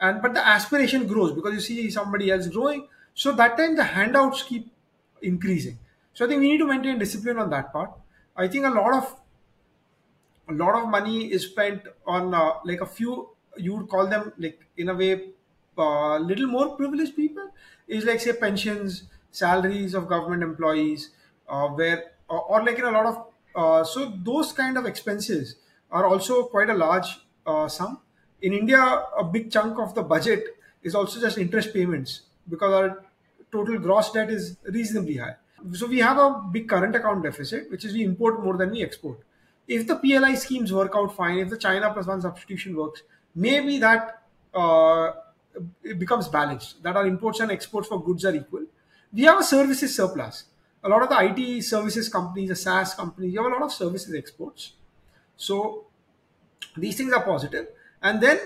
and 0.00 0.20
but 0.22 0.34
the 0.34 0.46
aspiration 0.46 1.06
grows 1.06 1.32
because 1.32 1.54
you 1.54 1.60
see 1.60 1.90
somebody 1.90 2.30
else 2.30 2.46
growing. 2.48 2.88
So 3.14 3.32
that 3.32 3.56
time 3.56 3.76
the 3.76 3.84
handouts 3.84 4.42
keep 4.42 4.70
increasing. 5.22 5.78
So 6.14 6.24
i 6.24 6.28
think 6.28 6.40
we 6.40 6.50
need 6.52 6.58
to 6.58 6.66
maintain 6.66 6.98
discipline 6.98 7.38
on 7.38 7.50
that 7.50 7.72
part. 7.72 7.90
I 8.36 8.48
think 8.48 8.64
a 8.66 8.70
lot 8.70 8.94
of 8.94 9.16
a 10.48 10.52
lot 10.52 10.74
of 10.80 10.88
money 10.88 11.32
is 11.32 11.46
spent 11.46 11.82
on 12.06 12.34
uh, 12.34 12.54
like 12.64 12.80
a 12.80 12.86
few 12.86 13.30
you 13.56 13.74
would 13.76 13.88
call 13.88 14.06
them 14.06 14.32
like 14.38 14.60
in 14.76 14.88
a 14.88 14.94
way 14.94 15.30
uh, 15.78 16.18
little 16.18 16.46
more 16.46 16.76
privileged 16.76 17.16
people 17.16 17.48
is 17.88 18.04
like 18.04 18.20
say 18.20 18.32
pensions 18.32 19.04
salaries 19.30 19.94
of 19.94 20.08
government 20.08 20.42
employees 20.42 21.10
uh, 21.48 21.68
where 21.68 22.12
or, 22.28 22.40
or, 22.42 22.64
like 22.64 22.78
in 22.78 22.84
a 22.84 22.90
lot 22.90 23.06
of 23.06 23.26
uh, 23.54 23.84
so 23.84 24.12
those 24.24 24.52
kind 24.52 24.76
of 24.78 24.86
expenses 24.86 25.56
are 25.90 26.06
also 26.06 26.44
quite 26.44 26.70
a 26.70 26.74
large 26.74 27.18
uh, 27.46 27.68
sum 27.68 28.00
in 28.44 28.52
India, 28.52 28.78
a 29.18 29.24
big 29.24 29.50
chunk 29.50 29.78
of 29.78 29.94
the 29.94 30.02
budget 30.02 30.44
is 30.82 30.94
also 30.94 31.18
just 31.20 31.38
interest 31.38 31.72
payments 31.72 32.20
because 32.48 32.72
our 32.72 33.04
total 33.50 33.78
gross 33.78 34.12
debt 34.12 34.30
is 34.30 34.56
reasonably 34.64 35.16
high. 35.16 35.36
so 35.72 35.86
we 35.86 36.00
have 36.06 36.18
a 36.18 36.28
big 36.52 36.68
current 36.68 36.94
account 36.94 37.22
deficit, 37.22 37.70
which 37.70 37.84
is 37.86 37.94
we 37.94 38.04
import 38.04 38.42
more 38.44 38.56
than 38.56 38.70
we 38.70 38.82
export. 38.82 39.18
If 39.66 39.86
the 39.86 39.96
PLI 39.96 40.34
schemes 40.34 40.72
work 40.72 40.92
out 40.94 41.16
fine, 41.16 41.38
if 41.38 41.48
the 41.48 41.56
China 41.56 41.90
plus 41.92 42.06
one 42.06 42.20
substitution 42.20 42.76
works, 42.76 43.02
maybe 43.34 43.78
that 43.78 44.22
uh, 44.52 45.12
becomes 45.98 46.28
balanced. 46.28 46.82
That 46.82 46.96
our 46.96 47.06
imports 47.06 47.40
and 47.40 47.50
exports 47.50 47.88
for 47.88 48.02
goods 48.02 48.26
are 48.26 48.34
equal. 48.34 48.66
We 49.12 49.22
have 49.22 49.40
a 49.40 49.44
services 49.44 49.94
surplus. 49.96 50.44
A 50.82 50.88
lot 50.88 51.02
of 51.02 51.08
the 51.08 51.18
IT 51.30 51.62
services 51.62 52.10
companies, 52.10 52.50
the 52.50 52.56
SaaS 52.56 52.94
companies, 52.94 53.32
you 53.32 53.42
have 53.42 53.50
a 53.50 53.54
lot 53.54 53.62
of 53.62 53.72
services 53.72 54.14
exports. 54.14 54.72
So 55.36 55.86
these 56.76 56.96
things 56.98 57.12
are 57.14 57.22
positive. 57.22 57.68
And 58.04 58.20
then 58.22 58.38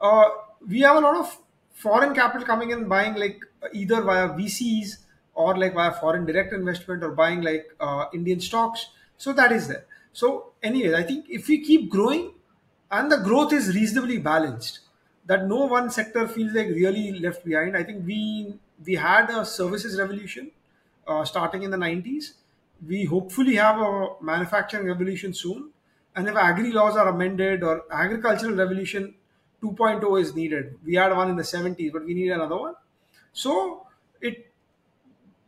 uh, 0.00 0.28
we 0.68 0.80
have 0.82 0.96
a 0.96 1.00
lot 1.00 1.16
of 1.16 1.38
foreign 1.72 2.14
capital 2.14 2.46
coming 2.46 2.70
in, 2.70 2.88
buying 2.88 3.14
like 3.16 3.40
either 3.74 4.02
via 4.02 4.28
VCs 4.30 4.98
or 5.34 5.58
like 5.58 5.74
via 5.74 5.92
foreign 5.92 6.26
direct 6.26 6.52
investment 6.52 7.02
or 7.04 7.12
buying 7.12 7.42
like 7.42 7.66
uh, 7.80 8.06
Indian 8.14 8.40
stocks. 8.40 8.88
So 9.18 9.32
that 9.34 9.52
is 9.52 9.68
there. 9.68 9.86
So, 10.12 10.52
anyways, 10.62 10.94
I 10.94 11.02
think 11.02 11.26
if 11.28 11.48
we 11.48 11.62
keep 11.64 11.90
growing 11.90 12.34
and 12.90 13.10
the 13.10 13.18
growth 13.18 13.52
is 13.52 13.74
reasonably 13.74 14.18
balanced, 14.18 14.80
that 15.26 15.46
no 15.46 15.66
one 15.66 15.90
sector 15.90 16.28
feels 16.28 16.52
like 16.54 16.68
really 16.68 17.18
left 17.18 17.44
behind. 17.44 17.76
I 17.76 17.82
think 17.82 18.06
we 18.06 18.54
we 18.84 18.94
had 18.94 19.30
a 19.30 19.44
services 19.44 19.98
revolution 19.98 20.50
uh, 21.06 21.24
starting 21.24 21.62
in 21.62 21.70
the 21.70 21.76
90s. 21.76 22.34
We 22.86 23.04
hopefully 23.04 23.56
have 23.56 23.78
a 23.80 24.08
manufacturing 24.20 24.86
revolution 24.86 25.34
soon. 25.34 25.70
And 26.16 26.28
if 26.28 26.34
agri 26.34 26.72
laws 26.72 26.96
are 26.96 27.08
amended 27.08 27.62
or 27.62 27.84
agricultural 27.92 28.54
revolution 28.54 29.14
2.0 29.62 30.20
is 30.20 30.34
needed, 30.34 30.78
we 30.84 30.94
had 30.94 31.14
one 31.14 31.30
in 31.30 31.36
the 31.36 31.42
70s, 31.42 31.92
but 31.92 32.04
we 32.04 32.14
need 32.14 32.30
another 32.30 32.56
one. 32.56 32.74
So 33.32 33.86
it 34.20 34.50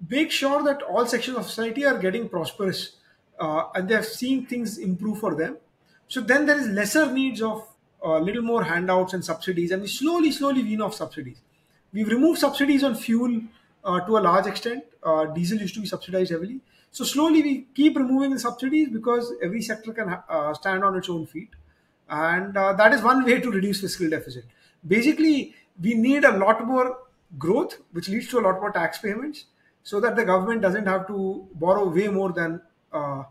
make 0.08 0.30
sure 0.30 0.62
that 0.62 0.82
all 0.82 1.06
sections 1.06 1.38
of 1.38 1.46
society 1.46 1.84
are 1.86 1.98
getting 1.98 2.28
prosperous 2.28 2.96
uh, 3.40 3.64
and 3.74 3.88
they're 3.88 4.02
seeing 4.02 4.44
things 4.46 4.78
improve 4.78 5.18
for 5.18 5.34
them. 5.34 5.56
So 6.06 6.20
then 6.20 6.46
there 6.46 6.58
is 6.58 6.68
lesser 6.68 7.10
needs 7.10 7.42
of 7.42 7.66
a 8.02 8.06
uh, 8.06 8.20
little 8.20 8.42
more 8.42 8.62
handouts 8.62 9.12
and 9.12 9.24
subsidies, 9.24 9.72
and 9.72 9.82
we 9.82 9.88
slowly, 9.88 10.30
slowly 10.30 10.62
wean 10.62 10.80
off 10.80 10.94
subsidies. 10.94 11.40
We've 11.92 12.08
removed 12.08 12.38
subsidies 12.38 12.84
on 12.84 12.94
fuel 12.94 13.40
uh, 13.84 14.00
to 14.00 14.18
a 14.18 14.20
large 14.20 14.46
extent. 14.46 14.84
Uh, 15.02 15.26
diesel 15.26 15.58
used 15.58 15.74
to 15.74 15.80
be 15.80 15.86
subsidized 15.86 16.30
heavily. 16.30 16.60
So 16.90 17.04
slowly 17.04 17.42
we 17.42 17.66
keep 17.74 17.96
removing 17.96 18.30
the 18.30 18.38
subsidies 18.40 18.88
because 18.88 19.32
every 19.42 19.62
sector 19.62 19.92
can 19.92 20.18
uh, 20.28 20.54
stand 20.54 20.84
on 20.84 20.96
its 20.96 21.08
own 21.08 21.26
feet. 21.26 21.50
And 22.08 22.56
uh, 22.56 22.72
that 22.74 22.92
is 22.94 23.02
one 23.02 23.24
way 23.24 23.40
to 23.40 23.50
reduce 23.50 23.80
fiscal 23.80 24.08
deficit. 24.08 24.44
Basically, 24.86 25.54
we 25.80 25.94
need 25.94 26.24
a 26.24 26.36
lot 26.36 26.66
more 26.66 26.98
growth, 27.38 27.78
which 27.92 28.08
leads 28.08 28.28
to 28.28 28.38
a 28.38 28.42
lot 28.42 28.60
more 28.60 28.72
tax 28.72 28.98
payments 28.98 29.44
so 29.82 30.00
that 30.00 30.16
the 30.16 30.24
government 30.24 30.62
doesn't 30.62 30.86
have 30.86 31.06
to 31.08 31.46
borrow 31.54 31.88
way 31.88 32.08
more 32.08 32.32
than 32.32 32.60
uh, 32.92 33.22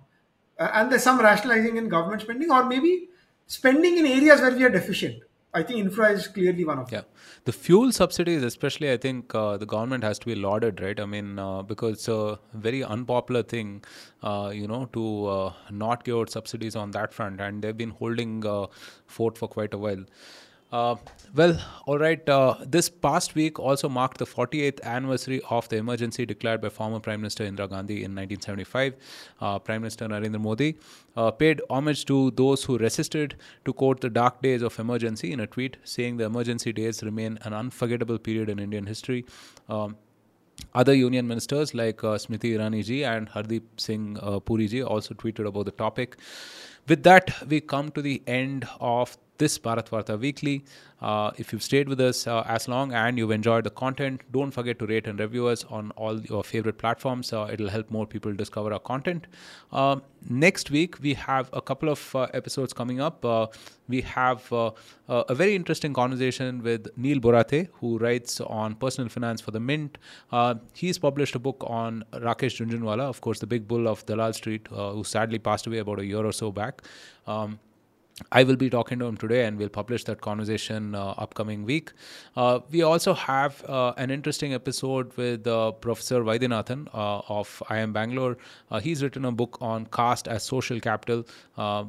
and 0.59 0.91
there's 0.91 1.03
some 1.03 1.19
rationalizing 1.19 1.77
in 1.77 1.87
government 1.89 2.21
spending 2.21 2.51
or 2.51 2.65
maybe 2.65 3.09
spending 3.45 3.97
in 3.97 4.05
areas 4.05 4.41
where 4.41 4.51
we 4.51 4.63
are 4.63 4.69
deficient 4.69 5.21
I 5.57 5.63
think 5.63 5.79
infra 5.79 6.11
is 6.11 6.27
clearly 6.27 6.65
one 6.69 6.79
of 6.79 6.89
them. 6.89 7.03
Yeah, 7.03 7.25
the 7.45 7.51
fuel 7.51 7.91
subsidies, 7.91 8.43
especially, 8.43 8.91
I 8.91 8.97
think 8.97 9.33
uh, 9.33 9.57
the 9.57 9.65
government 9.65 10.03
has 10.03 10.19
to 10.19 10.27
be 10.31 10.35
lauded, 10.35 10.81
right? 10.81 10.99
I 10.99 11.05
mean, 11.05 11.39
uh, 11.39 11.63
because 11.63 11.93
it's 11.93 12.07
a 12.07 12.39
very 12.53 12.83
unpopular 12.83 13.43
thing, 13.43 13.83
uh, 14.21 14.51
you 14.53 14.67
know, 14.67 14.85
to 14.93 15.25
uh, 15.27 15.53
not 15.71 16.03
give 16.03 16.17
out 16.17 16.29
subsidies 16.29 16.75
on 16.75 16.91
that 16.91 17.13
front, 17.13 17.41
and 17.41 17.61
they've 17.61 17.77
been 17.85 17.95
holding 18.01 18.45
uh, 18.45 18.67
fort 19.07 19.37
for 19.37 19.47
quite 19.47 19.73
a 19.73 19.77
while. 19.77 20.03
Uh, 20.69 20.95
well, 21.33 21.57
all 21.85 21.97
right. 21.97 22.27
Uh, 22.27 22.55
this 22.65 22.89
past 22.89 23.35
week 23.35 23.57
also 23.57 23.87
marked 23.87 24.17
the 24.17 24.25
48th 24.25 24.81
anniversary 24.83 25.41
of 25.49 25.67
the 25.69 25.77
emergency 25.77 26.25
declared 26.25 26.59
by 26.59 26.67
former 26.67 26.99
Prime 26.99 27.21
Minister 27.21 27.45
Indira 27.45 27.69
Gandhi 27.69 28.03
in 28.03 28.13
1975. 28.13 28.95
Uh, 29.39 29.59
Prime 29.59 29.81
Minister 29.81 30.07
Narendra 30.07 30.41
Modi 30.41 30.77
uh, 31.15 31.31
paid 31.31 31.61
homage 31.69 32.03
to 32.05 32.31
those 32.31 32.65
who 32.65 32.77
resisted, 32.77 33.35
to 33.63 33.71
quote 33.71 34.01
the 34.01 34.09
dark 34.09 34.41
days 34.41 34.61
of 34.61 34.77
emergency 34.77 35.31
in 35.31 35.39
a 35.39 35.47
tweet, 35.47 35.77
saying 35.85 36.17
the 36.17 36.25
emergency 36.25 36.73
days 36.73 37.01
remain 37.01 37.39
an 37.43 37.53
unforgettable 37.53 38.17
period 38.17 38.49
in 38.49 38.59
Indian 38.59 38.85
history. 38.85 39.25
Um, 39.69 39.95
other 40.73 40.93
union 40.93 41.27
ministers 41.27 41.73
like 41.73 42.03
uh, 42.03 42.17
Smriti 42.17 42.57
Irani 42.57 42.83
ji 42.83 43.03
and 43.05 43.29
Hardeep 43.29 43.61
Singh 43.77 44.17
uh, 44.21 44.39
Puri 44.39 44.67
ji 44.67 44.83
also 44.83 45.13
tweeted 45.13 45.47
about 45.47 45.65
the 45.65 45.71
topic. 45.71 46.17
With 46.87 47.03
that, 47.03 47.47
we 47.47 47.61
come 47.61 47.91
to 47.91 48.01
the 48.01 48.21
end 48.27 48.67
of 48.79 49.17
this 49.37 49.57
Bharatvaarta 49.57 50.19
Weekly. 50.19 50.63
Uh, 50.99 51.29
if 51.37 51.53
you've 51.53 51.61
stayed 51.61 51.87
with 51.87 52.01
us 52.01 52.25
uh, 52.25 52.43
as 52.47 52.67
long 52.67 52.91
and 52.91 53.17
you've 53.17 53.31
enjoyed 53.31 53.63
the 53.63 53.69
content, 53.69 54.21
don't 54.31 54.51
forget 54.51 54.79
to 54.79 54.87
rate 54.87 55.05
and 55.05 55.19
review 55.19 55.45
us 55.47 55.63
on 55.65 55.91
all 55.91 56.19
your 56.21 56.43
favorite 56.43 56.77
platforms. 56.79 57.31
Uh, 57.31 57.47
it'll 57.51 57.69
help 57.69 57.91
more 57.91 58.07
people 58.07 58.33
discover 58.33 58.73
our 58.73 58.79
content. 58.79 59.27
Uh, 59.71 59.97
next 60.27 60.71
week, 60.71 60.99
we 61.01 61.13
have 61.13 61.49
a 61.53 61.61
couple 61.61 61.89
of 61.89 62.15
uh, 62.15 62.27
episodes 62.33 62.73
coming 62.73 62.99
up. 62.99 63.23
Uh, 63.23 63.45
we 63.87 64.01
have 64.01 64.51
a 64.51 65.33
very 65.33 65.55
interesting 65.55 65.93
conversation 65.93 66.61
with 66.61 66.87
Neil 66.97 67.19
Borate, 67.19 67.69
who 67.73 67.97
writes 67.99 68.41
on 68.41 68.75
personal 68.75 69.07
finance 69.07 69.39
for 69.39 69.51
the 69.51 69.61
Mint. 69.61 69.97
he's 70.73 70.97
published 70.97 71.35
a 71.35 71.39
book 71.39 71.63
on 71.65 72.03
Rakesh 72.11 72.57
Jhunjhunwala, 72.59 73.03
of 73.03 73.21
course, 73.21 73.39
the 73.39 73.47
big 73.47 73.65
bull 73.65 73.87
of 73.87 74.05
Dalal 74.05 74.33
Street, 74.33 74.67
who 74.67 75.05
sadly 75.05 75.39
passed 75.39 75.67
away 75.67 75.77
about 75.77 75.99
a 75.99 76.05
year 76.05 76.25
or 76.25 76.33
so 76.33 76.51
back. 76.51 76.81
Um, 77.27 77.59
I 78.31 78.43
will 78.43 78.55
be 78.55 78.69
talking 78.69 78.97
to 78.99 79.05
him 79.05 79.15
today 79.15 79.45
and 79.45 79.57
we'll 79.59 79.69
publish 79.69 80.03
that 80.05 80.21
conversation 80.21 80.95
uh, 80.95 81.13
upcoming 81.17 81.63
week. 81.63 81.91
Uh, 82.35 82.59
we 82.71 82.81
also 82.81 83.13
have 83.13 83.63
uh, 83.65 83.93
an 83.97 84.09
interesting 84.09 84.55
episode 84.55 85.15
with 85.17 85.45
uh, 85.45 85.71
Professor 85.73 86.23
Vaidyanathan 86.23 86.87
uh, 86.95 87.21
of 87.29 87.61
IIM 87.69 87.93
Bangalore. 87.93 88.37
Uh, 88.71 88.79
he's 88.79 89.03
written 89.03 89.25
a 89.25 89.31
book 89.31 89.59
on 89.61 89.85
caste 89.87 90.27
as 90.27 90.43
social 90.43 90.79
capital, 90.79 91.25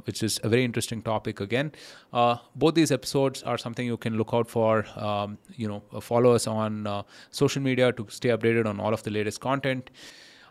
which 0.05 0.23
is 0.23 0.39
a 0.43 0.49
very 0.51 0.65
interesting 0.65 1.01
topic 1.01 1.41
again. 1.41 1.73
both 2.13 2.75
these 2.75 2.93
episodes 2.93 3.43
are 3.43 3.57
something 3.57 3.87
you 3.87 3.97
can 3.97 4.19
look 4.19 4.31
out 4.33 4.49
for. 4.49 4.85
Um, 4.97 5.39
you 5.57 5.67
know, 5.67 5.83
follow 6.01 6.33
us 6.33 6.47
on 6.47 7.05
social 7.31 7.63
media 7.63 7.93
to 7.93 8.07
stay 8.11 8.29
updated 8.29 8.67
on 8.67 8.81
all 8.81 8.93
of 8.93 9.03
the 9.03 9.11
latest 9.11 9.41
content. 9.41 9.91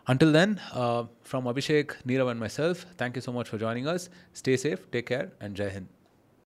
Until 0.08 0.32
then, 0.32 0.60
uh, 0.72 1.04
from 1.22 1.44
Abhishek, 1.44 1.92
Nirav, 2.06 2.30
and 2.30 2.40
myself, 2.40 2.86
thank 2.96 3.14
you 3.14 3.22
so 3.22 3.30
much 3.30 3.48
for 3.48 3.58
joining 3.58 3.86
us. 3.86 4.08
Stay 4.32 4.56
safe, 4.56 4.90
take 4.90 5.06
care, 5.06 5.32
and 5.40 5.54
Jai 5.54 5.68
Hind. 5.68 5.97